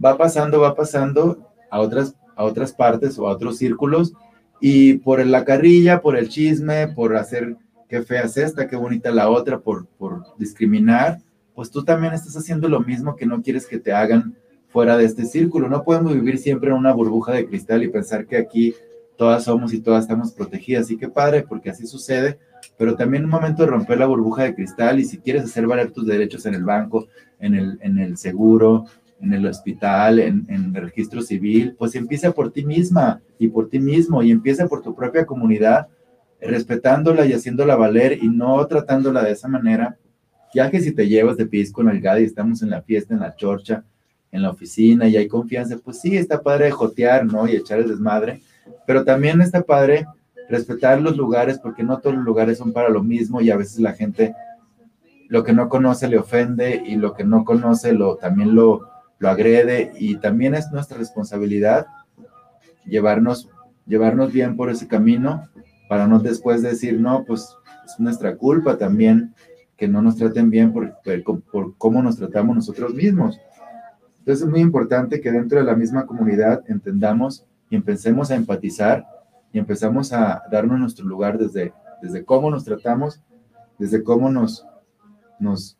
va 0.03 0.17
pasando, 0.17 0.61
va 0.61 0.73
pasando 0.73 1.51
a 1.69 1.79
otras, 1.79 2.15
a 2.35 2.45
otras 2.45 2.71
partes 2.71 3.19
o 3.19 3.27
a 3.27 3.31
otros 3.31 3.57
círculos 3.57 4.13
y 4.61 4.95
por 4.95 5.23
la 5.23 5.43
carrilla, 5.45 6.01
por 6.01 6.17
el 6.17 6.29
chisme, 6.29 6.87
por 6.87 7.15
hacer 7.15 7.57
qué 7.89 8.01
fea 8.01 8.21
es 8.21 8.37
esta, 8.37 8.67
qué 8.67 8.77
bonita 8.77 9.11
la 9.11 9.29
otra, 9.29 9.59
por, 9.59 9.85
por 9.85 10.23
discriminar, 10.37 11.19
pues 11.53 11.69
tú 11.69 11.83
también 11.83 12.13
estás 12.13 12.37
haciendo 12.37 12.69
lo 12.69 12.79
mismo 12.79 13.15
que 13.15 13.25
no 13.25 13.41
quieres 13.41 13.65
que 13.65 13.77
te 13.77 13.91
hagan 13.91 14.35
fuera 14.69 14.97
de 14.97 15.05
este 15.05 15.25
círculo. 15.25 15.67
No 15.67 15.83
podemos 15.83 16.13
vivir 16.13 16.37
siempre 16.37 16.69
en 16.69 16.75
una 16.75 16.93
burbuja 16.93 17.33
de 17.33 17.47
cristal 17.47 17.83
y 17.83 17.89
pensar 17.89 18.25
que 18.27 18.37
aquí 18.37 18.75
todas 19.17 19.43
somos 19.43 19.73
y 19.73 19.79
todas 19.81 20.03
estamos 20.03 20.31
protegidas. 20.31 20.89
Y 20.91 20.97
qué 20.97 21.09
padre, 21.09 21.43
porque 21.47 21.69
así 21.69 21.87
sucede, 21.87 22.39
pero 22.77 22.95
también 22.95 23.25
un 23.25 23.31
momento 23.31 23.63
de 23.63 23.69
romper 23.69 23.97
la 23.97 24.05
burbuja 24.05 24.43
de 24.43 24.55
cristal 24.55 24.99
y 24.99 25.05
si 25.05 25.17
quieres 25.17 25.43
hacer 25.43 25.65
valer 25.65 25.91
tus 25.91 26.05
derechos 26.05 26.45
en 26.45 26.53
el 26.53 26.63
banco, 26.63 27.07
en 27.39 27.55
el, 27.55 27.79
en 27.81 27.97
el 27.97 28.17
seguro, 28.17 28.85
en 29.19 29.33
el 29.33 29.45
hospital, 29.47 30.19
en, 30.19 30.45
el 30.49 30.73
registro 30.73 31.21
civil, 31.21 31.75
pues 31.77 31.95
empieza 31.95 32.31
por 32.31 32.51
ti 32.51 32.63
misma 32.63 33.21
y 33.39 33.47
por 33.47 33.69
ti 33.69 33.79
mismo 33.79 34.21
y 34.21 34.31
empieza 34.31 34.67
por 34.67 34.81
tu 34.81 34.95
propia 34.95 35.25
comunidad, 35.25 35.87
respetándola 36.39 37.25
y 37.25 37.33
haciéndola 37.33 37.75
valer 37.75 38.19
y 38.21 38.27
no 38.27 38.65
tratándola 38.67 39.23
de 39.23 39.31
esa 39.31 39.47
manera, 39.47 39.97
ya 40.53 40.69
que 40.69 40.79
si 40.79 40.91
te 40.91 41.07
llevas 41.07 41.37
de 41.37 41.47
pisco 41.47 41.81
en 41.81 41.89
el 41.89 41.99
GAD 41.99 42.19
y 42.19 42.25
estamos 42.25 42.61
en 42.61 42.69
la 42.69 42.81
fiesta, 42.83 43.13
en 43.13 43.21
la 43.21 43.35
chorcha, 43.35 43.83
en 44.31 44.43
la 44.43 44.51
oficina 44.51 45.07
y 45.07 45.17
hay 45.17 45.27
confianza, 45.27 45.77
pues 45.83 45.99
sí, 45.99 46.15
está 46.15 46.41
padre 46.41 46.69
jotear, 46.69 47.25
¿no? 47.25 47.47
Y 47.47 47.55
echar 47.55 47.79
el 47.79 47.87
desmadre, 47.87 48.41
pero 48.85 49.03
también 49.03 49.41
está 49.41 49.63
padre 49.63 50.05
respetar 50.49 51.01
los 51.01 51.17
lugares, 51.17 51.59
porque 51.59 51.83
no 51.83 51.99
todos 51.99 52.15
los 52.15 52.25
lugares 52.25 52.57
son 52.57 52.71
para 52.73 52.89
lo 52.89 53.03
mismo 53.03 53.41
y 53.41 53.51
a 53.51 53.57
veces 53.57 53.79
la 53.79 53.93
gente 53.93 54.33
lo 55.29 55.43
que 55.43 55.53
no 55.53 55.67
conoce 55.67 56.07
le 56.07 56.17
ofende 56.17 56.81
y 56.85 56.95
lo 56.95 57.13
que 57.13 57.23
no 57.23 57.43
conoce 57.43 57.91
lo, 57.91 58.15
también 58.15 58.55
lo, 58.55 58.89
lo 59.19 59.29
agrede 59.29 59.91
y 59.97 60.17
también 60.17 60.55
es 60.55 60.71
nuestra 60.71 60.97
responsabilidad 60.97 61.87
llevarnos, 62.85 63.49
llevarnos 63.85 64.31
bien 64.31 64.55
por 64.55 64.69
ese 64.69 64.87
camino 64.87 65.49
para 65.89 66.07
no 66.07 66.19
después 66.19 66.61
decir, 66.61 66.99
no, 66.99 67.23
pues 67.25 67.55
es 67.85 67.99
nuestra 67.99 68.35
culpa 68.35 68.77
también 68.77 69.33
que 69.75 69.87
no 69.87 70.01
nos 70.01 70.17
traten 70.17 70.49
bien 70.49 70.73
por, 70.73 70.95
por, 71.03 71.41
por 71.41 71.77
cómo 71.77 72.01
nos 72.01 72.17
tratamos 72.17 72.55
nosotros 72.55 72.93
mismos. 72.93 73.37
Entonces 74.19 74.45
es 74.45 74.49
muy 74.49 74.61
importante 74.61 75.21
que 75.21 75.31
dentro 75.31 75.59
de 75.59 75.65
la 75.65 75.75
misma 75.75 76.05
comunidad 76.05 76.63
entendamos 76.67 77.45
y 77.69 77.75
empecemos 77.75 78.31
a 78.31 78.35
empatizar 78.35 79.05
y 79.51 79.59
empezamos 79.59 80.13
a 80.13 80.43
darnos 80.51 80.79
nuestro 80.79 81.05
lugar 81.05 81.37
desde, 81.37 81.73
desde 82.01 82.23
cómo 82.23 82.51
nos 82.51 82.63
tratamos, 82.63 83.21
desde 83.77 84.03
cómo 84.03 84.29
nos, 84.29 84.65
nos, 85.39 85.77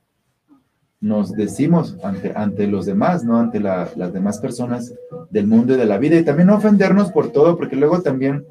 nos 1.00 1.32
decimos 1.32 1.98
ante, 2.04 2.34
ante 2.36 2.68
los 2.68 2.86
demás, 2.86 3.24
¿no? 3.24 3.38
Ante 3.38 3.60
las 3.60 4.14
demás 4.14 4.40
personas 4.40 4.94
del 5.30 5.48
mundo 5.48 5.74
y 5.74 5.78
de 5.78 5.86
la 5.86 5.98
vida. 5.98 6.18
Y 6.18 6.24
también 6.24 6.48
no 6.48 6.56
ofendernos 6.56 7.12
por 7.12 7.32
todo, 7.32 7.58
porque 7.58 7.76
luego 7.76 8.02
también 8.02 8.46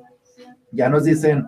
ya 0.70 0.88
nos 0.88 1.04
dicen, 1.04 1.46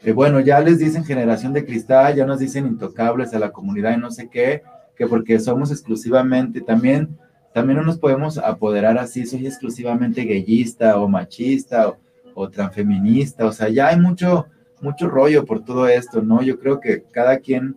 que 0.00 0.12
bueno, 0.12 0.40
ya 0.40 0.60
les 0.60 0.78
dicen 0.78 1.04
generación 1.04 1.52
de 1.52 1.64
cristal, 1.64 2.14
ya 2.14 2.26
nos 2.26 2.38
dicen 2.38 2.66
intocables 2.66 3.32
a 3.34 3.38
la 3.38 3.52
comunidad 3.52 3.96
y 3.96 4.00
no 4.00 4.10
sé 4.10 4.28
qué, 4.28 4.62
que 4.96 5.06
porque 5.06 5.38
somos 5.38 5.70
exclusivamente, 5.70 6.60
también, 6.60 7.18
también 7.54 7.78
no 7.78 7.84
nos 7.84 7.98
podemos 7.98 8.38
apoderar 8.38 8.98
así, 8.98 9.26
soy 9.26 9.46
exclusivamente 9.46 10.24
gayista 10.24 10.98
o 10.98 11.08
machista 11.08 11.88
o 11.88 11.98
o 12.38 12.50
transfeminista, 12.50 13.46
o 13.46 13.52
sea, 13.52 13.70
ya 13.70 13.88
hay 13.88 13.98
mucho, 13.98 14.46
mucho 14.82 15.08
rollo 15.08 15.46
por 15.46 15.64
todo 15.64 15.88
esto, 15.88 16.20
¿no? 16.20 16.42
Yo 16.42 16.58
creo 16.58 16.80
que 16.80 17.02
cada 17.10 17.38
quien 17.38 17.76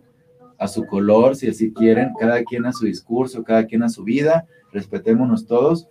a 0.58 0.68
su 0.68 0.86
color, 0.86 1.34
si 1.34 1.48
así 1.48 1.72
quieren, 1.72 2.10
cada 2.20 2.44
quien 2.44 2.66
a 2.66 2.72
su 2.74 2.84
discurso, 2.84 3.42
cada 3.42 3.64
quien 3.64 3.82
a 3.82 3.88
su 3.88 4.04
vida, 4.04 4.46
respetémonos 4.70 5.46
todos, 5.46 5.88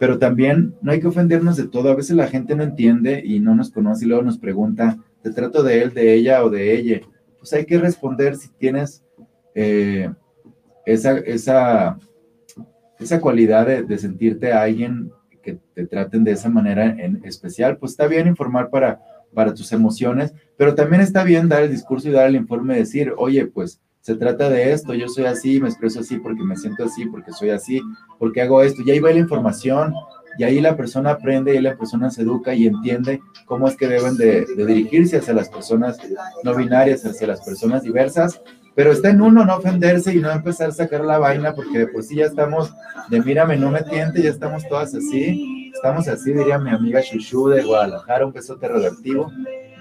pero 0.00 0.18
también 0.18 0.74
no 0.82 0.90
hay 0.90 1.00
que 1.00 1.06
ofendernos 1.06 1.56
de 1.56 1.68
todo, 1.68 1.90
a 1.90 1.94
veces 1.94 2.16
la 2.16 2.26
gente 2.26 2.56
no 2.56 2.64
entiende 2.64 3.22
y 3.24 3.38
no 3.38 3.54
nos 3.54 3.70
conoce 3.70 4.04
y 4.04 4.08
luego 4.08 4.24
nos 4.24 4.38
pregunta, 4.38 4.98
¿te 5.22 5.30
trato 5.30 5.62
de 5.62 5.82
él, 5.82 5.94
de 5.94 6.14
ella 6.14 6.44
o 6.44 6.50
de 6.50 6.76
ella? 6.76 7.00
Pues 7.38 7.52
hay 7.52 7.66
que 7.66 7.78
responder 7.78 8.34
si 8.34 8.48
tienes 8.48 9.04
eh, 9.54 10.10
esa, 10.84 11.18
esa, 11.18 11.96
esa 12.98 13.20
cualidad 13.20 13.64
de, 13.64 13.84
de 13.84 13.96
sentirte 13.96 14.52
a 14.52 14.62
alguien 14.62 15.12
que 15.48 15.58
te 15.74 15.86
traten 15.86 16.24
de 16.24 16.32
esa 16.32 16.50
manera 16.50 16.84
en 16.86 17.24
especial, 17.24 17.78
pues 17.78 17.92
está 17.92 18.06
bien 18.06 18.26
informar 18.26 18.68
para, 18.68 19.00
para 19.32 19.54
tus 19.54 19.72
emociones, 19.72 20.34
pero 20.56 20.74
también 20.74 21.00
está 21.00 21.24
bien 21.24 21.48
dar 21.48 21.62
el 21.62 21.70
discurso 21.70 22.08
y 22.08 22.12
dar 22.12 22.28
el 22.28 22.36
informe, 22.36 22.76
decir, 22.76 23.14
oye, 23.16 23.46
pues 23.46 23.80
se 24.00 24.14
trata 24.14 24.48
de 24.50 24.72
esto, 24.72 24.94
yo 24.94 25.08
soy 25.08 25.24
así, 25.24 25.60
me 25.60 25.68
expreso 25.68 26.00
así 26.00 26.18
porque 26.18 26.42
me 26.42 26.56
siento 26.56 26.84
así, 26.84 27.06
porque 27.06 27.32
soy 27.32 27.50
así, 27.50 27.80
porque 28.18 28.42
hago 28.42 28.62
esto, 28.62 28.82
y 28.82 28.90
ahí 28.90 29.00
va 29.00 29.10
la 29.10 29.18
información, 29.18 29.94
y 30.38 30.44
ahí 30.44 30.60
la 30.60 30.76
persona 30.76 31.10
aprende, 31.12 31.54
y 31.54 31.60
la 31.60 31.76
persona 31.76 32.10
se 32.10 32.22
educa 32.22 32.54
y 32.54 32.66
entiende 32.66 33.20
cómo 33.46 33.68
es 33.68 33.76
que 33.76 33.88
deben 33.88 34.16
de, 34.16 34.46
dirigirse 34.56 35.18
hacia 35.18 35.34
las 35.34 35.48
personas 35.48 35.98
no 36.44 36.54
binarias, 36.54 37.04
hacia 37.04 37.26
las 37.26 37.40
personas 37.40 37.82
diversas, 37.82 38.40
pero 38.78 38.92
está 38.92 39.10
en 39.10 39.20
uno 39.20 39.44
no 39.44 39.56
ofenderse 39.56 40.14
y 40.14 40.20
no 40.20 40.30
empezar 40.30 40.68
a 40.68 40.72
sacar 40.72 41.04
la 41.04 41.18
vaina, 41.18 41.52
porque 41.52 41.80
de 41.80 41.86
por 41.88 42.04
sí 42.04 42.14
ya 42.14 42.26
estamos 42.26 42.72
de 43.08 43.20
mírame, 43.20 43.56
no 43.56 43.72
me 43.72 43.82
tiente, 43.82 44.22
ya 44.22 44.30
estamos 44.30 44.68
todas 44.68 44.94
así, 44.94 45.72
estamos 45.74 46.06
así, 46.06 46.32
diría 46.32 46.60
mi 46.60 46.70
amiga 46.70 47.00
Shushu 47.00 47.48
de 47.48 47.64
Guadalajara, 47.64 48.24
un 48.24 48.32
besote 48.32 48.68
radioactivo, 48.68 49.32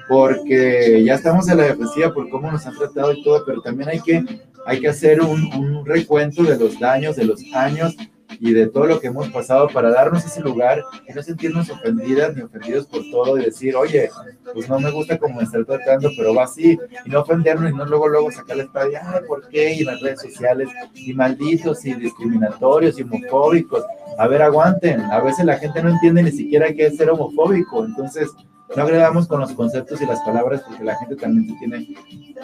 porque 0.10 1.03
ya 1.05 1.13
estamos 1.13 1.47
en 1.47 1.57
la 1.57 1.65
defensiva 1.65 2.12
por 2.12 2.27
cómo 2.31 2.51
nos 2.51 2.65
han 2.65 2.75
tratado 2.75 3.13
y 3.13 3.23
todo, 3.23 3.43
pero 3.45 3.62
también 3.62 3.88
hay 3.88 3.99
que, 3.99 4.25
hay 4.65 4.79
que 4.79 4.88
hacer 4.88 5.21
un, 5.21 5.43
un 5.53 5.86
recuento 5.86 6.41
de 6.41 6.57
los 6.57 6.79
daños, 6.79 7.17
de 7.17 7.25
los 7.25 7.39
años 7.53 7.95
y 8.39 8.53
de 8.53 8.67
todo 8.67 8.85
lo 8.85 8.99
que 8.99 9.07
hemos 9.07 9.29
pasado 9.29 9.67
para 9.69 9.89
darnos 9.89 10.25
ese 10.25 10.41
lugar 10.41 10.83
y 11.07 11.13
no 11.13 11.23
sentirnos 11.23 11.69
ofendidas 11.69 12.35
ni 12.35 12.41
ofendidos 12.41 12.85
por 12.85 13.01
todo 13.11 13.37
y 13.37 13.45
decir, 13.45 13.75
oye, 13.75 14.09
pues 14.53 14.69
no 14.69 14.79
me 14.79 14.91
gusta 14.91 15.17
como 15.17 15.35
me 15.35 15.43
están 15.43 15.65
tratando, 15.65 16.09
pero 16.15 16.33
va 16.33 16.43
así, 16.43 16.77
y 17.05 17.09
no 17.09 17.21
ofendernos 17.21 17.71
y 17.71 17.75
no 17.75 17.85
luego, 17.85 18.07
luego 18.07 18.31
sacar 18.31 18.57
la 18.57 18.63
espada 18.63 18.89
y, 18.89 18.95
ay, 18.95 19.21
¿por 19.27 19.47
qué? 19.49 19.73
Y 19.73 19.83
las 19.83 20.01
redes 20.01 20.21
sociales, 20.21 20.69
y 20.93 21.13
malditos, 21.13 21.85
y 21.85 21.93
discriminatorios, 21.93 22.99
y 22.99 23.03
homofóbicos. 23.03 23.83
A 24.17 24.27
ver, 24.27 24.41
aguanten, 24.41 25.01
a 25.01 25.19
veces 25.21 25.45
la 25.45 25.57
gente 25.57 25.81
no 25.81 25.89
entiende 25.89 26.23
ni 26.23 26.31
siquiera 26.31 26.73
qué 26.73 26.87
es 26.87 26.97
ser 26.97 27.09
homofóbico, 27.09 27.85
entonces 27.85 28.29
no 28.75 28.84
agregamos 28.84 29.27
con 29.27 29.39
los 29.39 29.53
conceptos 29.53 30.01
y 30.01 30.06
las 30.06 30.19
palabras 30.21 30.62
porque 30.67 30.84
la 30.84 30.95
gente 30.97 31.15
también 31.15 31.58
tiene 31.58 31.88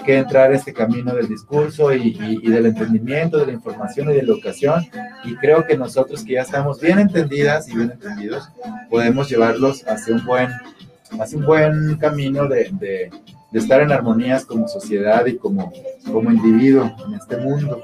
que 0.06 0.18
entrar 0.18 0.52
a 0.52 0.56
este 0.56 0.74
camino 0.74 1.14
del 1.14 1.28
discurso 1.28 1.94
y, 1.94 2.14
del 2.48 2.66
entendimiento, 2.68 3.38
de 3.38 3.48
la 3.48 3.52
información 3.52 4.10
y 4.10 4.14
de 4.14 4.24
la 4.24 4.34
educación. 4.34 4.86
Y 5.26 5.36
creo 5.36 5.66
que 5.66 5.78
nosotros 5.78 6.24
que 6.24 6.34
ya 6.34 6.42
estamos 6.42 6.80
bien 6.80 7.00
entendidas 7.00 7.68
y 7.68 7.76
bien 7.76 7.92
entendidos, 7.92 8.50
podemos 8.90 9.30
llevarlos 9.30 9.86
hacia 9.88 10.16
un 10.16 10.26
buen, 10.26 10.50
hacia 11.20 11.38
un 11.38 11.46
buen 11.46 11.98
camino 11.98 12.48
de, 12.48 12.70
de, 12.80 13.12
de 13.52 13.60
estar 13.60 13.82
en 13.82 13.92
armonías 13.92 14.46
como 14.46 14.68
sociedad 14.68 15.26
y 15.26 15.38
como, 15.38 15.74
como 16.06 16.32
individuo 16.32 16.96
en 17.06 17.16
este 17.16 17.38
mundo. 17.38 17.82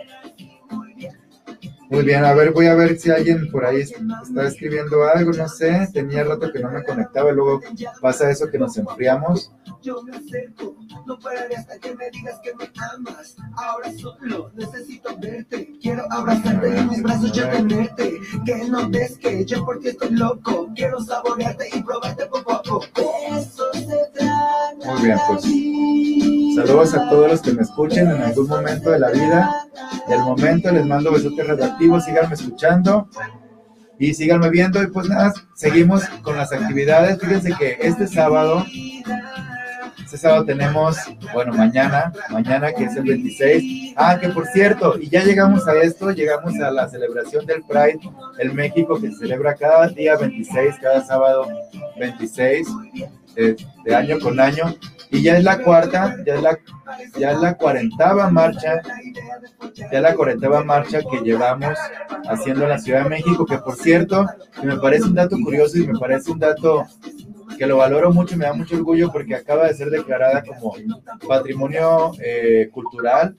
Muy 1.89 2.03
bien, 2.03 2.23
a 2.23 2.33
ver, 2.33 2.51
voy 2.51 2.67
a 2.67 2.75
ver 2.75 2.99
si 2.99 3.09
alguien 3.09 3.49
por 3.49 3.65
ahí 3.65 3.81
está 3.81 4.47
escribiendo 4.47 5.03
algo, 5.07 5.31
no 5.31 5.47
sé, 5.47 5.89
tenía 5.91 6.23
rato 6.23 6.51
que 6.51 6.59
no 6.59 6.69
me 6.69 6.83
conectaba 6.83 7.31
y 7.31 7.35
luego 7.35 7.61
pasa 7.99 8.29
eso 8.29 8.47
que 8.47 8.59
nos 8.59 8.77
enfriamos. 8.77 9.51
Yo 9.81 10.03
me 10.03 10.15
acerco, 10.15 10.75
no 11.07 11.17
pararé 11.17 11.55
hasta 11.55 11.79
que 11.79 11.95
me 11.95 12.11
digas 12.11 12.39
que 12.43 12.53
me 12.53 12.69
amas. 12.93 13.35
Ahora 13.55 13.91
solo 13.93 14.51
necesito 14.53 15.17
verte, 15.17 15.73
quiero 15.81 16.03
abrazarte 16.11 16.69
y 16.69 16.77
en 16.77 16.89
mis 16.89 17.01
brazos 17.01 17.31
yo 17.31 17.49
tenerte. 17.49 18.19
Que 18.45 18.55
no 18.69 18.87
ves 18.89 19.17
que 19.17 19.43
yo 19.45 19.65
por 19.65 19.79
ti 19.79 19.89
estoy 19.89 20.11
loco, 20.11 20.69
quiero 20.75 21.01
saborearte 21.01 21.69
y 21.73 21.81
probarte 21.81 22.27
poco 22.27 22.53
a 22.53 22.61
poco. 22.61 22.85
Eso 23.31 23.63
se 23.73 23.97
trata. 24.13 24.85
Muy 24.85 25.01
bien, 25.01 25.17
pues. 25.27 26.38
Saludos 26.55 26.93
a 26.93 27.09
todos 27.09 27.31
los 27.31 27.41
que 27.41 27.53
me 27.53 27.61
escuchen 27.61 28.09
en 28.09 28.21
algún 28.21 28.47
momento 28.47 28.89
de 28.91 28.99
la 28.99 29.11
vida. 29.11 29.65
Del 30.07 30.19
momento 30.19 30.71
les 30.71 30.85
mando 30.85 31.11
besotes 31.11 31.47
redactivos, 31.47 32.05
síganme 32.05 32.33
escuchando 32.33 33.07
y 33.99 34.13
síganme 34.13 34.49
viendo. 34.49 34.81
Y 34.81 34.87
pues 34.87 35.07
nada, 35.07 35.33
seguimos 35.55 36.03
con 36.23 36.37
las 36.37 36.51
actividades. 36.51 37.19
Fíjense 37.19 37.53
que 37.57 37.77
este 37.81 38.07
sábado, 38.07 38.65
este 40.03 40.17
sábado 40.17 40.45
tenemos, 40.45 40.97
bueno, 41.33 41.53
mañana, 41.53 42.11
mañana 42.29 42.71
que 42.73 42.85
es 42.85 42.95
el 42.95 43.03
26. 43.03 43.93
Ah, 43.95 44.17
que 44.19 44.29
por 44.29 44.47
cierto, 44.47 44.97
y 44.99 45.09
ya 45.09 45.23
llegamos 45.23 45.67
a 45.67 45.75
esto, 45.75 46.11
llegamos 46.11 46.55
a 46.59 46.71
la 46.71 46.89
celebración 46.89 47.45
del 47.45 47.63
Pride 47.63 47.99
en 48.39 48.55
México 48.55 48.99
que 48.99 49.11
se 49.11 49.17
celebra 49.19 49.55
cada 49.55 49.87
día 49.89 50.15
26, 50.15 50.75
cada 50.81 51.05
sábado 51.05 51.47
26 51.99 52.67
de, 53.35 53.55
de 53.85 53.95
año 53.95 54.19
con 54.19 54.39
año. 54.39 54.75
Y 55.11 55.23
ya 55.23 55.37
es 55.37 55.43
la 55.43 55.61
cuarta, 55.61 56.15
ya 56.25 56.35
es 56.35 56.41
la, 56.43 56.59
ya 57.17 57.31
es 57.31 57.39
la 57.39 57.55
cuarentava 57.55 58.29
marcha, 58.29 58.81
ya 59.91 60.01
la 60.01 60.13
cuarentava 60.13 60.63
marcha 60.63 60.99
que 61.01 61.21
llevamos 61.21 61.77
haciendo 62.29 62.63
en 62.63 62.69
la 62.69 62.77
Ciudad 62.77 63.03
de 63.03 63.09
México, 63.09 63.45
que 63.45 63.57
por 63.57 63.75
cierto, 63.75 64.27
me 64.63 64.77
parece 64.77 65.05
un 65.05 65.15
dato 65.15 65.35
curioso 65.43 65.77
y 65.77 65.87
me 65.87 65.97
parece 65.97 66.31
un 66.31 66.39
dato 66.39 66.85
que 67.57 67.65
lo 67.65 67.77
valoro 67.77 68.11
mucho, 68.11 68.37
me 68.37 68.45
da 68.45 68.53
mucho 68.53 68.75
orgullo 68.75 69.11
porque 69.11 69.35
acaba 69.35 69.67
de 69.67 69.73
ser 69.73 69.89
declarada 69.89 70.43
como 70.43 70.75
patrimonio 71.27 72.11
eh, 72.23 72.69
cultural. 72.71 73.35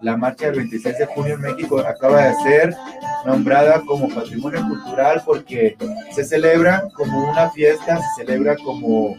La 0.00 0.16
marcha 0.16 0.46
del 0.46 0.56
26 0.56 0.98
de 0.98 1.06
junio 1.06 1.34
en 1.34 1.42
México 1.42 1.78
acaba 1.78 2.24
de 2.24 2.34
ser 2.42 2.74
nombrada 3.24 3.82
como 3.86 4.08
patrimonio 4.08 4.66
cultural 4.66 5.22
porque 5.24 5.76
se 6.12 6.24
celebra 6.24 6.88
como 6.94 7.30
una 7.30 7.50
fiesta, 7.50 7.98
se 7.98 8.24
celebra 8.24 8.56
como 8.56 9.16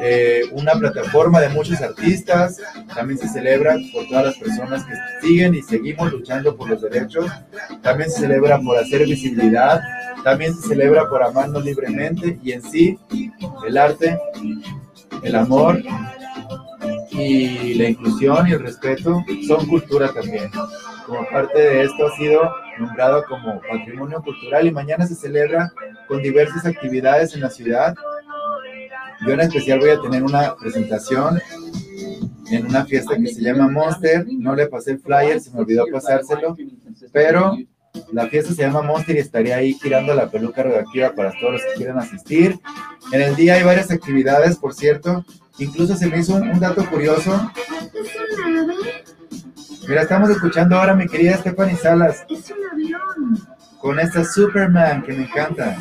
eh, 0.00 0.42
una 0.52 0.72
plataforma 0.72 1.40
de 1.40 1.50
muchos 1.50 1.80
artistas, 1.80 2.60
también 2.94 3.18
se 3.18 3.28
celebra 3.28 3.76
por 3.92 4.06
todas 4.08 4.26
las 4.26 4.36
personas 4.36 4.84
que 4.84 4.94
siguen 5.26 5.54
y 5.54 5.62
seguimos 5.62 6.10
luchando 6.10 6.56
por 6.56 6.70
los 6.70 6.80
derechos, 6.80 7.30
también 7.82 8.10
se 8.10 8.20
celebra 8.20 8.58
por 8.60 8.78
hacer 8.78 9.04
visibilidad, 9.04 9.80
también 10.24 10.54
se 10.54 10.68
celebra 10.68 11.08
por 11.08 11.22
amarnos 11.22 11.64
libremente 11.64 12.38
y 12.42 12.52
en 12.52 12.62
sí 12.62 12.98
el 13.66 13.76
arte, 13.76 14.18
el 15.22 15.34
amor 15.34 15.82
y 17.10 17.74
la 17.74 17.88
inclusión 17.88 18.48
y 18.48 18.52
el 18.52 18.60
respeto 18.60 19.22
son 19.46 19.66
cultura 19.66 20.12
también. 20.12 20.50
Como 21.06 21.26
parte 21.28 21.58
de 21.58 21.82
esto 21.82 22.06
ha 22.06 22.16
sido 22.16 22.50
nombrado 22.78 23.24
como 23.24 23.60
patrimonio 23.60 24.22
cultural 24.22 24.66
y 24.66 24.70
mañana 24.70 25.06
se 25.06 25.14
celebra 25.14 25.72
con 26.08 26.22
diversas 26.22 26.64
actividades 26.64 27.34
en 27.34 27.40
la 27.40 27.50
ciudad 27.50 27.94
yo 29.26 29.32
en 29.32 29.40
especial 29.40 29.80
voy 29.80 29.90
a 29.90 30.00
tener 30.00 30.22
una 30.22 30.54
presentación 30.56 31.40
en 32.50 32.66
una 32.66 32.84
fiesta 32.84 33.16
que 33.16 33.28
se 33.28 33.42
llama 33.42 33.68
Monster. 33.68 34.26
No 34.30 34.54
le 34.54 34.66
pasé 34.66 34.92
el 34.92 35.00
flyer, 35.00 35.40
se 35.40 35.50
me 35.50 35.60
olvidó 35.60 35.84
pasárselo, 35.92 36.56
pero 37.12 37.56
la 38.12 38.26
fiesta 38.28 38.54
se 38.54 38.62
llama 38.62 38.82
Monster 38.82 39.16
y 39.16 39.20
estaría 39.20 39.56
ahí 39.56 39.74
girando 39.74 40.14
la 40.14 40.30
peluca 40.30 40.62
redactiva 40.62 41.14
para 41.14 41.32
todos 41.32 41.54
los 41.54 41.62
que 41.62 41.74
quieran 41.76 41.98
asistir. 41.98 42.58
En 43.12 43.22
el 43.22 43.36
día 43.36 43.54
hay 43.54 43.62
varias 43.62 43.90
actividades, 43.90 44.56
por 44.56 44.74
cierto. 44.74 45.24
Incluso 45.58 45.96
se 45.96 46.06
me 46.06 46.18
hizo 46.18 46.34
un, 46.34 46.58
dato 46.58 46.88
curioso. 46.88 47.50
Mira, 49.88 50.02
estamos 50.02 50.30
escuchando 50.30 50.76
ahora 50.76 50.94
mi 50.94 51.06
querida 51.06 51.36
Stephanie 51.36 51.76
Salas. 51.76 52.24
Es 52.28 52.50
un 52.50 52.66
avión. 52.72 53.38
Con 53.78 53.98
esta 53.98 54.24
Superman 54.24 55.02
que 55.02 55.12
me 55.12 55.24
encanta. 55.24 55.78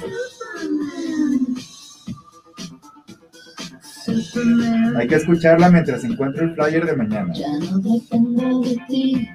Hay 4.98 5.08
que 5.08 5.16
escucharla 5.16 5.70
mientras 5.70 6.04
encuentro 6.04 6.44
el 6.44 6.56
flyer 6.56 6.86
de 6.86 6.96
mañana. 6.96 7.34
Ya 7.34 7.48
no 7.60 7.80
dependo 7.80 8.62
de 8.62 8.78
ti. 8.88 9.30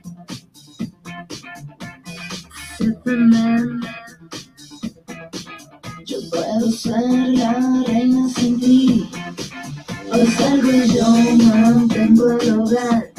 Superman. 2.77 3.81
Yo 6.07 6.19
puedo 6.31 6.71
ser 6.71 7.29
la 7.29 7.85
reina 7.87 8.29
sin 8.29 8.61
ti. 8.61 9.09
Hoy 10.13 10.27
salgo 10.27 10.71
y 10.71 10.89
yo 10.95 11.45
mantengo 11.45 12.39
el 12.39 12.51
hogar. 12.51 13.11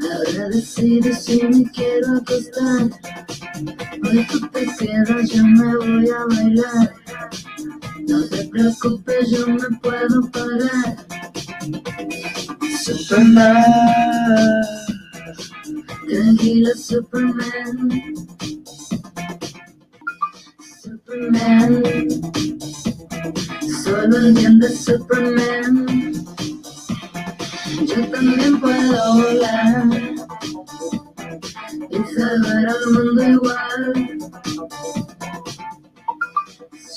Ahora 0.00 0.48
decido 0.50 1.14
si 1.14 1.42
me 1.44 1.64
quiero 1.72 2.18
acostar. 2.18 2.90
Hoy 4.04 4.26
tú 4.30 4.40
te 4.48 4.66
quedas, 4.78 5.30
yo 5.30 5.44
me 5.44 5.76
voy 5.76 6.08
a 6.08 6.24
bailar. 6.26 6.94
No 8.08 8.24
te 8.24 8.48
preocupes, 8.48 9.30
yo 9.30 9.46
me 9.46 9.68
puedo 9.82 10.30
parar. 10.30 11.06
Superman. 12.82 13.62
Tranquila, 16.08 16.70
Superman. 16.74 18.14
Superman. 20.82 21.82
Solo 23.84 24.18
entiende 24.26 24.68
Superman. 24.70 25.86
Yo 27.84 28.08
también 28.10 28.58
puedo 28.58 29.14
volar 29.16 29.84
y 31.90 32.14
salvar 32.14 32.68
al 32.68 32.92
mundo 32.92 33.22
igual. 33.22 34.18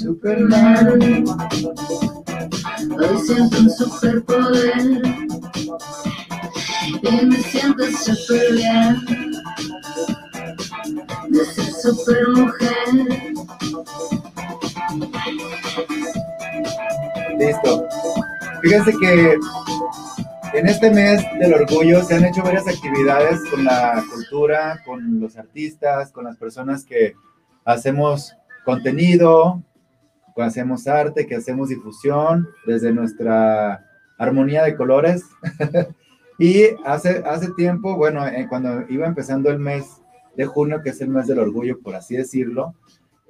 Superman. 0.01 1.25
Hoy 2.97 3.17
siento 3.23 3.59
un 3.59 3.69
superpoder 3.69 5.01
y 7.03 7.25
me 7.27 7.35
siento 7.37 7.83
super 8.03 8.51
bien 8.51 9.05
de 11.29 11.45
ser 11.45 11.65
super 11.65 12.27
mujer. 12.29 12.87
Listo. 17.37 17.87
Fíjense 18.63 18.93
que 18.99 19.37
en 20.53 20.67
este 20.67 20.89
mes 20.89 21.23
del 21.39 21.53
orgullo 21.53 22.03
se 22.03 22.15
han 22.15 22.25
hecho 22.25 22.41
varias 22.41 22.67
actividades 22.67 23.39
con 23.51 23.65
la 23.65 24.03
cultura, 24.11 24.81
con 24.83 25.19
los 25.19 25.37
artistas, 25.37 26.11
con 26.11 26.23
las 26.23 26.37
personas 26.37 26.83
que 26.83 27.13
hacemos 27.65 28.35
contenido, 28.65 29.61
que 30.35 30.43
hacemos 30.43 30.87
arte, 30.87 31.27
que 31.27 31.35
hacemos 31.35 31.69
difusión 31.69 32.47
desde 32.65 32.91
nuestra 32.91 33.85
armonía 34.17 34.63
de 34.63 34.75
colores. 34.75 35.23
y 36.39 36.63
hace, 36.85 37.23
hace 37.25 37.49
tiempo, 37.55 37.95
bueno, 37.95 38.25
eh, 38.27 38.47
cuando 38.49 38.85
iba 38.89 39.07
empezando 39.07 39.49
el 39.49 39.59
mes 39.59 40.01
de 40.35 40.45
junio, 40.45 40.81
que 40.83 40.91
es 40.91 41.01
el 41.01 41.09
mes 41.09 41.27
del 41.27 41.39
orgullo, 41.39 41.79
por 41.81 41.95
así 41.95 42.15
decirlo, 42.15 42.75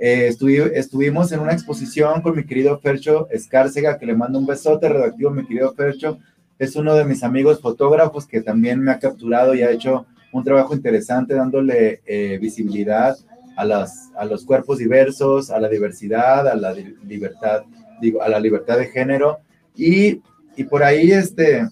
eh, 0.04 0.34
estuvimos 0.74 1.32
en 1.32 1.42
una 1.42 1.54
exposición 1.54 2.22
con 2.22 2.36
mi 2.36 2.44
querido 2.44 2.80
Fercho 2.80 3.30
Escárcega, 3.30 4.00
que 4.00 4.08
le 4.08 4.16
mando 4.16 4.40
un 4.40 4.48
besote 4.48 4.90
redactivo, 4.90 5.30
mi 5.30 5.46
querido 5.46 5.74
Fercho. 5.74 6.18
Es 6.58 6.76
uno 6.76 6.96
de 6.96 7.06
mis 7.06 7.24
amigos 7.24 7.62
fotógrafos 7.62 8.26
que 8.26 8.42
también 8.42 8.80
me 8.80 8.92
ha 8.92 9.00
capturado 9.00 9.54
y 9.54 9.62
ha 9.62 9.70
hecho 9.70 10.08
un 10.32 10.44
trabajo 10.44 10.74
interesante 10.74 11.36
dándole 11.36 12.02
eh, 12.06 12.40
visibilidad 12.40 13.16
a, 13.56 13.66
las, 13.66 14.12
a 14.16 14.26
los 14.26 14.46
cuerpos 14.46 14.78
diversos, 14.78 15.50
a 15.52 15.60
la 15.60 15.70
diversidad, 15.70 16.48
a 16.48 16.56
la 16.56 16.74
libertad, 16.74 17.64
digo, 18.02 18.22
a 18.22 18.30
la 18.30 18.40
libertad 18.40 18.78
de 18.78 18.88
género. 18.88 19.40
Y, 19.76 20.22
y 20.56 20.64
por 20.66 20.84
ahí, 20.84 21.12
este, 21.12 21.68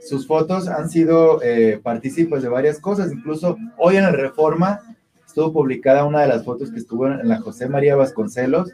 sus 0.00 0.26
fotos 0.26 0.68
han 0.68 0.88
sido 0.90 1.42
eh, 1.42 1.80
partícipes 1.82 2.42
de 2.42 2.48
varias 2.48 2.80
cosas. 2.80 3.12
Incluso 3.12 3.56
hoy 3.76 3.96
en 3.96 4.04
el 4.04 4.14
Reforma 4.14 4.80
estuvo 5.26 5.52
publicada 5.52 6.04
una 6.04 6.22
de 6.22 6.28
las 6.28 6.44
fotos 6.44 6.70
que 6.70 6.78
estuvo 6.78 7.06
en 7.06 7.28
la 7.28 7.40
José 7.40 7.68
María 7.68 7.96
Vasconcelos 7.96 8.70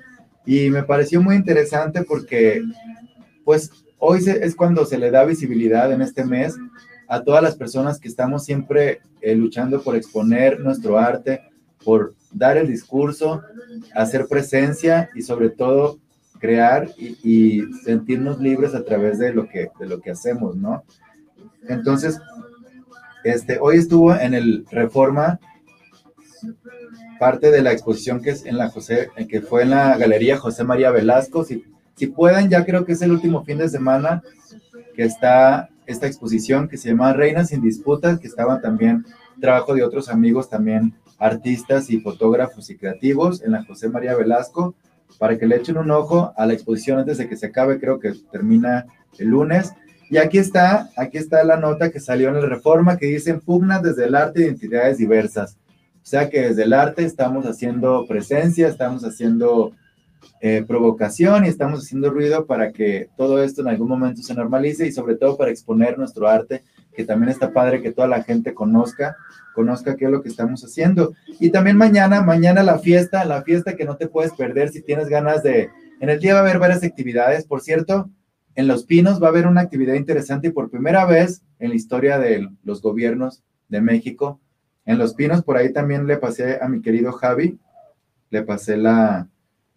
y 0.47 0.71
me 0.71 0.85
pareció 0.85 1.21
muy 1.21 1.35
interesante 1.35 2.05
porque, 2.05 2.63
pues, 3.45 3.71
hoy 3.99 4.21
es 4.27 4.55
cuando 4.55 4.87
se 4.87 4.97
le 4.97 5.11
da 5.11 5.25
visibilidad 5.25 5.93
en 5.93 6.03
este 6.03 6.25
mes 6.25 6.57
a 7.09 7.23
todas 7.23 7.43
las 7.43 7.57
personas 7.57 7.99
que 7.99 8.09
estamos 8.09 8.45
siempre 8.45 9.01
eh, 9.21 9.35
luchando 9.35 9.83
por 9.83 9.97
exponer 9.97 10.61
nuestro 10.61 10.99
arte, 10.99 11.43
por 11.85 12.15
dar 12.37 12.59
el 12.59 12.69
discurso, 12.69 13.43
hacer 13.95 14.27
presencia 14.29 15.09
y 15.15 15.23
sobre 15.23 15.49
todo 15.49 15.99
crear 16.39 16.91
y, 16.99 17.63
sentirnos 17.83 18.39
libres 18.41 18.75
a 18.75 18.85
través 18.85 19.19
de 19.19 19.33
lo 19.33 19.49
que, 19.49 19.71
de 19.81 19.87
lo 19.87 20.01
que 20.01 20.11
hacemos, 20.11 20.55
¿no? 20.55 20.85
Entonces, 21.67 22.21
este, 23.25 23.59
hoy 23.59 23.79
estuvo 23.79 24.15
en 24.15 24.35
el 24.35 24.67
Reforma 24.71 25.41
parte 27.19 27.51
de 27.51 27.63
la 27.63 27.73
exposición 27.73 28.21
que 28.21 28.31
es 28.31 28.45
en 28.45 28.59
la 28.59 28.69
José, 28.69 29.09
que 29.29 29.41
fue 29.41 29.63
en 29.63 29.71
la 29.71 29.97
Galería 29.97 30.37
José 30.37 30.63
María 30.63 30.91
Velasco. 30.91 31.43
Si, 31.43 31.65
si 31.95 32.09
pueden, 32.09 32.51
ya 32.51 32.67
creo 32.67 32.85
que 32.85 32.93
es 32.93 33.01
el 33.01 33.13
último 33.13 33.43
fin 33.45 33.57
de 33.57 33.71
semana 33.71 34.23
que 34.95 35.05
está 35.05 35.71
esta 35.87 36.07
exposición 36.07 36.69
que 36.69 36.77
se 36.77 36.91
llama 36.91 37.15
Reinas 37.15 37.49
sin 37.49 37.63
disputas, 37.63 38.21
que 38.21 38.27
estaban 38.27 38.61
también 38.61 39.07
trabajo 39.41 39.75
de 39.75 39.85
otros 39.85 40.09
amigos 40.09 40.49
también 40.49 40.95
artistas 41.19 41.91
y 41.91 42.01
fotógrafos 42.01 42.69
y 42.71 42.77
creativos 42.77 43.43
en 43.43 43.53
la 43.53 43.65
José 43.65 43.89
María 43.89 44.15
Velasco, 44.15 44.75
para 45.19 45.39
que 45.39 45.47
le 45.47 45.57
echen 45.57 45.79
un 45.79 45.91
ojo 45.91 46.33
a 46.37 46.47
la 46.47 46.53
exposición 46.53 46.99
antes 46.99 47.19
de 47.19 47.29
que 47.29 47.37
se 47.37 47.47
acabe, 47.47 47.81
creo 47.81 47.99
que 47.99 48.13
termina 48.31 48.87
el 49.19 49.29
lunes. 49.29 49.73
Y 50.11 50.19
aquí 50.19 50.39
está, 50.39 50.91
aquí 50.97 51.19
está 51.19 51.43
la 51.43 51.57
nota 51.57 51.91
que 51.91 52.01
salió 52.01 52.29
en 52.29 52.37
el 52.37 52.49
Reforma 52.49 52.97
que 52.97 53.07
dice 53.07 53.35
pugna 53.35 53.81
desde 53.81 54.05
el 54.05 54.15
arte 54.15 54.41
de 54.41 54.47
identidades 54.47 54.99
diversas. 54.99 55.57
O 56.07 56.09
sea 56.09 56.31
que 56.31 56.41
desde 56.43 56.65
el 56.65 56.73
arte 56.73 57.05
estamos 57.05 57.47
haciendo 57.47 58.07
presencia, 58.07 58.69
estamos 58.69 59.05
haciendo 59.05 59.73
eh, 60.41 60.65
provocación 60.67 61.45
y 61.45 61.49
estamos 61.49 61.81
haciendo 61.81 62.11
ruido 62.11 62.47
para 62.47 62.71
que 62.71 63.09
todo 63.17 63.43
esto 63.43 63.63
en 63.63 63.69
algún 63.69 63.89
momento 63.89 64.23
se 64.23 64.35
normalice 64.35 64.87
y 64.87 64.93
sobre 64.93 65.17
todo 65.17 65.37
para 65.37 65.51
exponer 65.51 65.99
nuestro 65.99 66.29
arte, 66.29 66.63
que 66.97 67.05
también 67.05 67.29
está 67.29 67.53
padre 67.53 67.83
que 67.83 67.93
toda 67.93 68.09
la 68.09 68.23
gente 68.23 68.55
conozca, 68.55 69.17
conozca 69.55 69.97
qué 69.97 70.07
es 70.07 70.11
lo 70.11 70.23
que 70.23 70.29
estamos 70.29 70.65
haciendo. 70.65 71.13
Y 71.39 71.51
también 71.51 71.77
mañana, 71.77 72.23
mañana 72.23 72.63
la 72.63 72.79
fiesta, 72.79 73.25
la 73.25 73.43
fiesta 73.43 73.77
que 73.77 73.85
no 73.85 73.97
te 73.97 74.09
puedes 74.09 74.33
perder 74.33 74.71
si 74.71 74.83
tienes 74.83 75.09
ganas 75.09 75.43
de... 75.43 75.71
En 76.01 76.09
el 76.09 76.21
día 76.21 76.35
va 76.35 76.41
a 76.41 76.43
haber 76.43 76.59
varias 76.59 76.83
actividades, 76.83 77.47
por 77.47 77.61
cierto, 77.61 78.11
en 78.55 78.67
Los 78.67 78.85
Pinos 78.85 79.23
va 79.23 79.27
a 79.27 79.31
haber 79.31 79.47
una 79.47 79.61
actividad 79.61 79.95
interesante 79.95 80.49
y 80.49 80.51
por 80.51 80.71
primera 80.71 81.05
vez 81.05 81.43
en 81.59 81.71
la 81.71 81.77
historia 81.77 82.19
de 82.19 82.49
los 82.65 82.81
gobiernos 82.81 83.43
de 83.69 83.83
México. 83.83 84.41
En 84.87 84.99
Los 84.99 85.15
Pinos, 85.15 85.43
por 85.43 85.57
ahí 85.57 85.73
también 85.73 86.07
le 86.07 86.17
pasé 86.17 86.59
a 86.61 86.69
mi 86.69 86.81
querido 86.81 87.13
Javi, 87.13 87.59
le 88.31 88.43
pasé 88.43 88.79
la, 88.79 89.29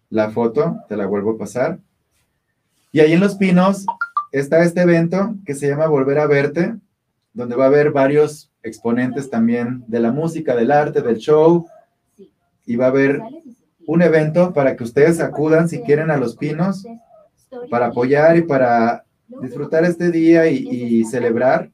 la 0.08 0.30
foto, 0.30 0.78
te 0.88 0.96
la 0.96 1.06
vuelvo 1.06 1.32
a 1.32 1.38
pasar. 1.38 1.78
Y 2.92 3.00
ahí 3.00 3.12
en 3.12 3.20
Los 3.20 3.36
Pinos 3.36 3.84
está 4.32 4.62
este 4.62 4.80
evento 4.80 5.34
que 5.44 5.54
se 5.54 5.68
llama 5.68 5.86
Volver 5.86 6.18
a 6.18 6.26
Verte, 6.26 6.74
donde 7.32 7.56
va 7.56 7.64
a 7.64 7.68
haber 7.68 7.90
varios 7.90 8.50
exponentes 8.62 9.30
también 9.30 9.84
de 9.86 10.00
la 10.00 10.12
música, 10.12 10.54
del 10.54 10.70
arte, 10.70 11.02
del 11.02 11.18
show. 11.18 11.66
Y 12.66 12.76
va 12.76 12.86
a 12.86 12.88
haber 12.88 13.20
un 13.86 14.02
evento 14.02 14.52
para 14.52 14.76
que 14.76 14.84
ustedes 14.84 15.20
acudan 15.20 15.68
si 15.68 15.80
quieren 15.80 16.10
a 16.10 16.16
Los 16.16 16.36
Pinos 16.36 16.84
para 17.70 17.86
apoyar 17.86 18.36
y 18.36 18.42
para 18.42 19.04
disfrutar 19.42 19.84
este 19.84 20.10
día 20.10 20.46
y, 20.46 21.04
celebrar. 21.04 21.70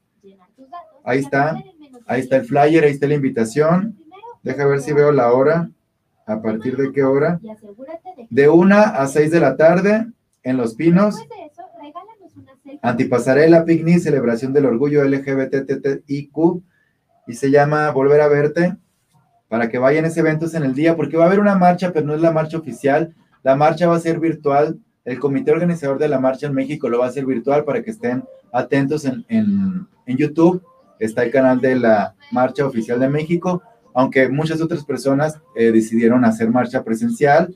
Ahí 1.03 1.19
está, 1.19 1.63
ahí 2.05 2.21
está 2.21 2.37
el 2.37 2.45
flyer, 2.45 2.83
ahí 2.83 2.91
está 2.91 3.07
la 3.07 3.13
invitación. 3.13 3.97
Deja 4.43 4.65
ver 4.65 4.81
si 4.81 4.93
veo 4.93 5.11
la 5.11 5.31
hora. 5.31 5.69
¿A 6.25 6.41
partir 6.41 6.75
de 6.75 6.91
qué 6.91 7.03
hora? 7.03 7.39
De 8.29 8.49
una 8.49 8.81
a 8.81 9.07
seis 9.07 9.31
de 9.31 9.39
la 9.39 9.55
tarde 9.55 10.07
en 10.43 10.57
Los 10.57 10.75
Pinos. 10.75 11.15
Antipasarela, 12.81 13.65
picnic, 13.65 13.99
celebración 13.99 14.53
del 14.53 14.65
orgullo 14.65 15.03
LGBTTIQ 15.03 16.37
y 17.27 17.33
se 17.33 17.51
llama 17.51 17.91
Volver 17.91 18.21
a 18.21 18.27
Verte 18.27 18.77
para 19.47 19.69
que 19.69 19.77
vayan 19.77 20.05
a 20.05 20.09
ese 20.09 20.19
evento 20.19 20.45
en 20.53 20.63
el 20.63 20.73
día, 20.73 20.95
porque 20.95 21.17
va 21.17 21.23
a 21.23 21.27
haber 21.27 21.39
una 21.39 21.55
marcha, 21.55 21.91
pero 21.93 22.05
no 22.05 22.13
es 22.13 22.21
la 22.21 22.31
marcha 22.31 22.57
oficial. 22.57 23.15
La 23.43 23.55
marcha 23.55 23.87
va 23.87 23.95
a 23.95 23.99
ser 23.99 24.19
virtual 24.19 24.79
el 25.07 25.19
comité 25.19 25.51
organizador 25.51 25.97
de 25.99 26.09
la 26.09 26.19
marcha 26.19 26.47
en 26.47 26.53
México 26.53 26.89
lo 26.89 26.99
va 26.99 27.05
a 27.05 27.07
hacer 27.07 27.25
virtual 27.25 27.63
para 27.63 27.81
que 27.81 27.91
estén 27.91 28.25
atentos 28.51 29.05
en, 29.05 29.25
en, 29.29 29.87
YouTube. 30.05 30.61
Está 30.99 31.23
el 31.23 31.31
canal 31.31 31.61
de 31.61 31.75
la 31.75 32.15
Marcha 32.33 32.65
Oficial 32.65 32.99
de 32.99 33.07
México, 33.07 33.63
aunque 33.93 34.27
muchas 34.27 34.59
otras 34.59 34.83
personas 34.83 35.39
eh, 35.55 35.71
decidieron 35.71 36.25
hacer 36.25 36.49
marcha 36.49 36.83
presencial, 36.83 37.55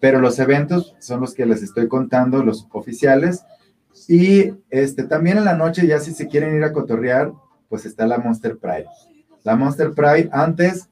pero 0.00 0.18
los 0.18 0.40
eventos 0.40 0.96
son 0.98 1.20
los 1.20 1.32
que 1.32 1.46
les 1.46 1.62
estoy 1.62 1.86
contando, 1.86 2.42
los 2.42 2.66
oficiales. 2.72 3.44
Y 4.08 4.52
este, 4.70 5.04
también 5.04 5.38
en 5.38 5.44
la 5.44 5.54
noche, 5.54 5.86
ya 5.86 6.00
si 6.00 6.12
se 6.12 6.28
quieren 6.28 6.56
ir 6.56 6.64
a 6.64 6.72
cotorrear, 6.72 7.32
pues 7.68 7.86
está 7.86 8.06
la 8.06 8.18
Monster 8.18 8.58
Pride. 8.58 8.86
La 9.42 9.56
Monster 9.56 9.92
Pride 9.92 10.28
antes 10.32 10.88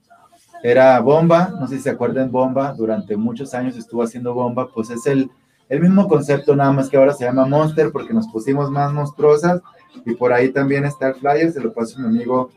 era 0.62 0.98
Bomba, 1.00 1.54
no 1.58 1.66
sé 1.66 1.76
si 1.76 1.82
se 1.82 1.90
acuerdan 1.90 2.30
Bomba, 2.30 2.72
durante 2.72 3.16
muchos 3.16 3.54
años 3.54 3.76
estuvo 3.76 4.02
haciendo 4.02 4.34
Bomba, 4.34 4.68
pues 4.72 4.90
es 4.90 5.06
el 5.06 5.30
el 5.72 5.80
mismo 5.80 6.06
concepto, 6.06 6.54
nada 6.54 6.70
más 6.70 6.90
que 6.90 6.98
ahora 6.98 7.14
se 7.14 7.24
llama 7.24 7.46
Monster 7.46 7.92
porque 7.92 8.12
nos 8.12 8.28
pusimos 8.28 8.70
más 8.70 8.92
monstruosas. 8.92 9.62
Y 10.04 10.14
por 10.14 10.30
ahí 10.30 10.50
también 10.50 10.84
está 10.84 11.08
el 11.08 11.14
flyer, 11.14 11.50
se 11.50 11.60
lo 11.60 11.72
paso 11.72 11.96
a 11.96 12.02
mi 12.02 12.08
amigo, 12.08 12.50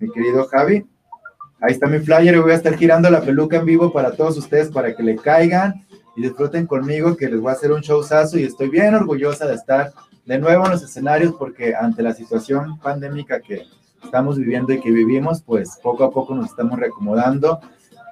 mi 0.00 0.10
querido 0.10 0.46
Javi. 0.46 0.86
Ahí 1.60 1.72
está 1.72 1.86
mi 1.86 1.98
flyer 1.98 2.34
y 2.34 2.38
voy 2.38 2.52
a 2.52 2.54
estar 2.54 2.74
girando 2.74 3.10
la 3.10 3.20
peluca 3.20 3.58
en 3.58 3.66
vivo 3.66 3.92
para 3.92 4.12
todos 4.12 4.38
ustedes 4.38 4.70
para 4.70 4.96
que 4.96 5.02
le 5.02 5.16
caigan 5.16 5.85
y 6.16 6.22
disfruten 6.22 6.66
conmigo 6.66 7.16
que 7.16 7.28
les 7.28 7.40
voy 7.40 7.50
a 7.50 7.54
hacer 7.54 7.72
un 7.72 7.80
showzazo 7.80 8.38
y 8.38 8.44
estoy 8.44 8.68
bien 8.68 8.94
orgullosa 8.94 9.46
de 9.46 9.54
estar 9.54 9.92
de 10.24 10.38
nuevo 10.38 10.64
en 10.64 10.72
los 10.72 10.82
escenarios 10.82 11.34
porque 11.38 11.74
ante 11.74 12.02
la 12.02 12.14
situación 12.14 12.78
pandémica 12.80 13.40
que 13.40 13.62
estamos 14.02 14.38
viviendo 14.38 14.72
y 14.72 14.80
que 14.80 14.90
vivimos, 14.90 15.42
pues 15.42 15.78
poco 15.82 16.04
a 16.04 16.10
poco 16.10 16.34
nos 16.34 16.50
estamos 16.50 16.78
reacomodando 16.78 17.60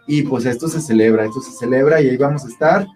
y 0.07 0.23
pues 0.23 0.45
esto 0.45 0.69
se 0.69 0.81
celebra, 0.81 1.25
esto 1.25 1.41
se 1.41 1.53
celebra 1.53 2.01
y 2.01 2.11
ahí 2.11 2.17
vamos 2.17 2.45
a 2.45 2.49
estar 2.49 2.87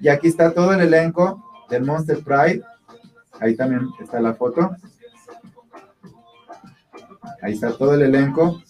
y 0.00 0.08
aquí 0.08 0.28
está 0.28 0.52
todo 0.52 0.72
el 0.74 0.80
elenco 0.80 1.42
del 1.68 1.84
Monster 1.84 2.18
Pride. 2.22 2.62
Ahí 3.40 3.56
también 3.56 3.88
está 4.00 4.20
la 4.20 4.34
foto. 4.34 4.70
Ahí 7.42 7.54
está 7.54 7.76
todo 7.76 7.94
el 7.94 8.02
elenco. 8.02 8.62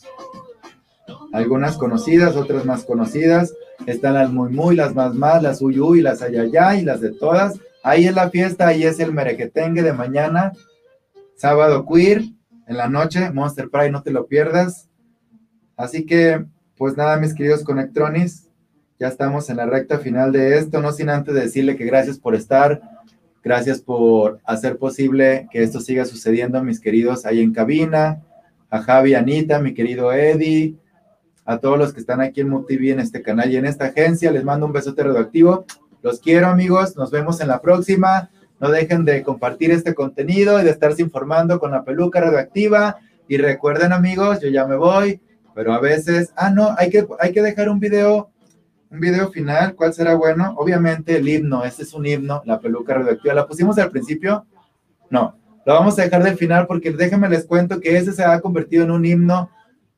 Algunas 1.33 1.77
conocidas, 1.77 2.37
otras 2.37 2.65
más 2.65 2.85
conocidas. 2.85 3.53
Están 3.89 4.13
las 4.13 4.31
muy 4.31 4.51
muy, 4.51 4.77
las 4.77 4.95
más 4.95 5.15
más, 5.15 5.43
las 5.43 5.63
uy 5.63 5.81
uy, 5.81 6.03
las 6.03 6.21
ayayay, 6.21 6.85
las 6.85 7.01
de 7.01 7.11
todas. 7.11 7.59
Ahí 7.83 8.05
es 8.05 8.15
la 8.15 8.29
fiesta, 8.29 8.67
ahí 8.67 8.83
es 8.83 9.01
el 9.01 9.15
merequetengue 9.15 9.83
de 9.83 9.95
mañana. 9.95 10.53
Sábado 11.37 11.87
queer, 11.87 12.21
en 12.67 12.77
la 12.77 12.91
noche, 12.91 13.31
Monster 13.31 13.71
Pride, 13.71 13.91
no 13.91 14.03
te 14.03 14.11
lo 14.11 14.27
pierdas. 14.27 14.91
Así 15.75 16.05
que, 16.05 16.45
pues 16.77 16.99
nada, 16.99 17.17
mis 17.17 17.33
queridos 17.33 17.65
Conectronis, 17.65 18.51
ya 19.01 19.09
estamos 19.09 19.49
en 19.49 19.57
la 19.57 19.65
recta 19.65 19.99
final 19.99 20.33
de 20.33 20.59
esto, 20.59 20.83
no 20.83 20.93
sin 20.93 21.09
antes 21.09 21.35
decirle 21.35 21.75
que 21.77 21.87
gracias 21.87 22.19
por 22.19 22.35
estar, 22.35 22.83
gracias 23.43 23.81
por 23.81 24.39
hacer 24.45 24.77
posible 24.77 25.49
que 25.51 25.63
esto 25.63 25.81
siga 25.81 26.05
sucediendo, 26.05 26.63
mis 26.63 26.81
queridos 26.81 27.25
ahí 27.25 27.41
en 27.41 27.55
cabina, 27.55 28.23
a 28.69 28.83
Javi, 28.83 29.15
Anita, 29.15 29.61
mi 29.61 29.73
querido 29.73 30.13
Eddie, 30.13 30.77
a 31.49 31.57
todos 31.57 31.79
los 31.79 31.95
que 31.95 32.01
están 32.01 32.21
aquí 32.21 32.43
en 32.43 32.51
MUTV 32.51 32.93
en 32.93 33.01
este 33.01 33.23
canal 33.23 33.51
y 33.51 33.57
en 33.57 33.65
esta 33.65 33.87
agencia, 33.87 34.31
les 34.31 34.45
mando 34.45 34.67
un 34.67 34.73
besote 34.75 35.03
radioactivo. 35.03 35.65
Los 36.03 36.21
quiero, 36.21 36.49
amigos, 36.49 36.95
nos 36.95 37.11
vemos 37.11 37.41
en 37.41 37.49
la 37.49 37.63
próxima. 37.63 38.29
No 38.61 38.71
dejen 38.71 39.07
de 39.07 39.23
compartir 39.23 39.71
este 39.71 39.95
contenido 39.95 40.61
y 40.61 40.65
de 40.65 40.71
estarse 40.71 41.01
informando 41.01 41.59
con 41.59 41.71
la 41.71 41.85
peluca 41.85 42.21
radioactiva. 42.21 42.99
Y 43.29 43.39
recuerden, 43.39 43.95
amigos, 43.95 44.41
yo 44.43 44.51
ya 44.51 44.67
me 44.67 44.77
voy, 44.77 45.23
pero 45.55 45.73
a 45.73 45.81
veces, 45.81 46.35
ah, 46.37 46.51
no, 46.51 46.75
hay 46.77 46.91
que, 46.91 47.07
hay 47.19 47.33
que 47.33 47.41
dejar 47.41 47.71
un 47.71 47.81
video 47.81 48.29
un 48.91 49.01
video 49.01 49.31
final, 49.31 49.75
¿cuál 49.75 49.95
será 49.95 50.15
bueno? 50.15 50.55
Obviamente 50.57 51.17
el 51.17 51.29
himno, 51.29 51.65
este 51.65 51.83
es 51.83 51.95
un 51.95 52.07
himno, 52.07 52.43
la 52.45 52.61
peluca 52.61 52.95
radioactiva. 52.95 53.35
¿La 53.35 53.47
pusimos 53.47 53.79
al 53.79 53.91
principio? 53.91 54.47
No, 55.09 55.39
lo 55.65 55.75
vamos 55.75 55.99
a 55.99 56.03
dejar 56.03 56.23
del 56.23 56.37
final 56.37 56.67
porque 56.67 56.91
déjenme 56.91 57.29
les 57.31 57.47
cuento 57.47 57.81
que 57.81 57.97
ese 57.97 58.13
se 58.13 58.25
ha 58.25 58.39
convertido 58.41 58.85
en 58.85 58.91
un 58.91 59.05
himno 59.07 59.51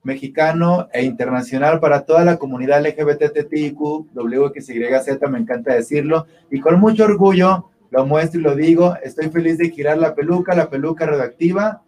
mexicano 0.03 0.89
e 0.93 1.05
internacional 1.05 1.81
para 1.81 2.05
toda 2.05 2.25
la 2.25 2.37
comunidad 2.37 2.85
LGBTTIQ, 2.85 3.79
WXYZ, 4.15 5.31
me 5.31 5.39
encanta 5.39 5.75
decirlo, 5.75 6.27
y 6.51 6.61
con 6.61 6.81
mucho 6.81 7.05
orgullo 7.05 7.71
lo 7.91 8.07
muestro 8.07 8.41
y 8.41 8.45
lo 8.45 8.55
digo, 8.55 8.97
estoy 9.03 9.29
feliz 9.31 9.59
de 9.59 9.71
girar 9.71 9.99
la 9.99 10.15
peluca, 10.15 10.55
la 10.55 10.71
peluca 10.71 11.07
radioactiva, 11.07 11.83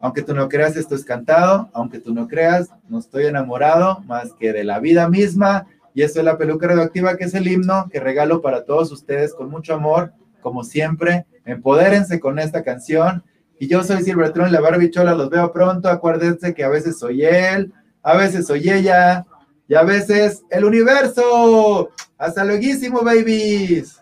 Aunque 0.00 0.22
tú 0.22 0.34
no 0.34 0.48
creas, 0.48 0.76
esto 0.76 0.96
es 0.96 1.04
cantado. 1.04 1.70
Aunque 1.72 2.00
tú 2.00 2.12
no 2.12 2.26
creas, 2.26 2.70
no 2.88 2.98
estoy 2.98 3.26
enamorado 3.26 4.00
más 4.00 4.32
que 4.32 4.52
de 4.52 4.64
la 4.64 4.80
vida 4.80 5.08
misma. 5.08 5.66
Y 5.94 6.02
esto 6.02 6.18
es 6.18 6.24
la 6.24 6.38
peluca 6.38 6.66
radioactiva, 6.66 7.16
que 7.16 7.24
es 7.24 7.34
el 7.34 7.46
himno 7.46 7.88
que 7.88 8.00
regalo 8.00 8.42
para 8.42 8.64
todos 8.64 8.90
ustedes 8.90 9.32
con 9.32 9.48
mucho 9.48 9.74
amor, 9.74 10.12
como 10.40 10.64
siempre. 10.64 11.26
Empodérense 11.44 12.18
con 12.18 12.40
esta 12.40 12.64
canción. 12.64 13.22
Y 13.62 13.68
yo 13.68 13.84
soy 13.84 14.02
Silvertron, 14.02 14.50
la 14.50 14.60
barbichola, 14.60 15.14
los 15.14 15.30
veo 15.30 15.52
pronto. 15.52 15.88
Acuérdense 15.88 16.52
que 16.52 16.64
a 16.64 16.68
veces 16.68 16.98
soy 16.98 17.24
él, 17.24 17.72
a 18.02 18.16
veces 18.16 18.48
soy 18.48 18.68
ella, 18.68 19.24
y 19.68 19.76
a 19.76 19.84
veces 19.84 20.42
el 20.50 20.64
universo. 20.64 21.90
Hasta 22.18 22.44
luego, 22.44 23.04
babies. 23.04 24.01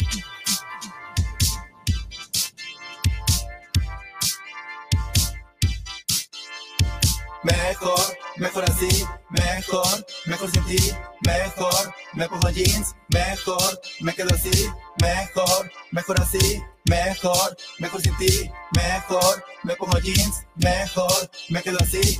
mejor, 7.43 8.17
mejor 8.37 8.63
así, 8.65 9.05
mejor, 9.29 10.05
mejor 10.25 10.51
sin 10.51 10.63
ti, 10.65 10.91
mejor, 11.25 11.93
me 12.13 12.27
pongo 12.27 12.49
jeans, 12.49 12.95
mejor, 13.09 13.81
me 14.01 14.13
quedo 14.13 14.29
así, 14.33 14.69
mejor, 15.01 15.71
mejor 15.91 16.21
así, 16.21 16.63
mejor, 16.85 17.57
mejor 17.79 18.01
sin 18.01 18.17
ti, 18.17 18.51
mejor, 18.75 19.43
me 19.63 19.75
pongo 19.75 19.97
jeans, 19.99 20.45
mejor, 20.55 21.29
me 21.49 21.61
quedo 21.61 21.77
así, 21.81 22.19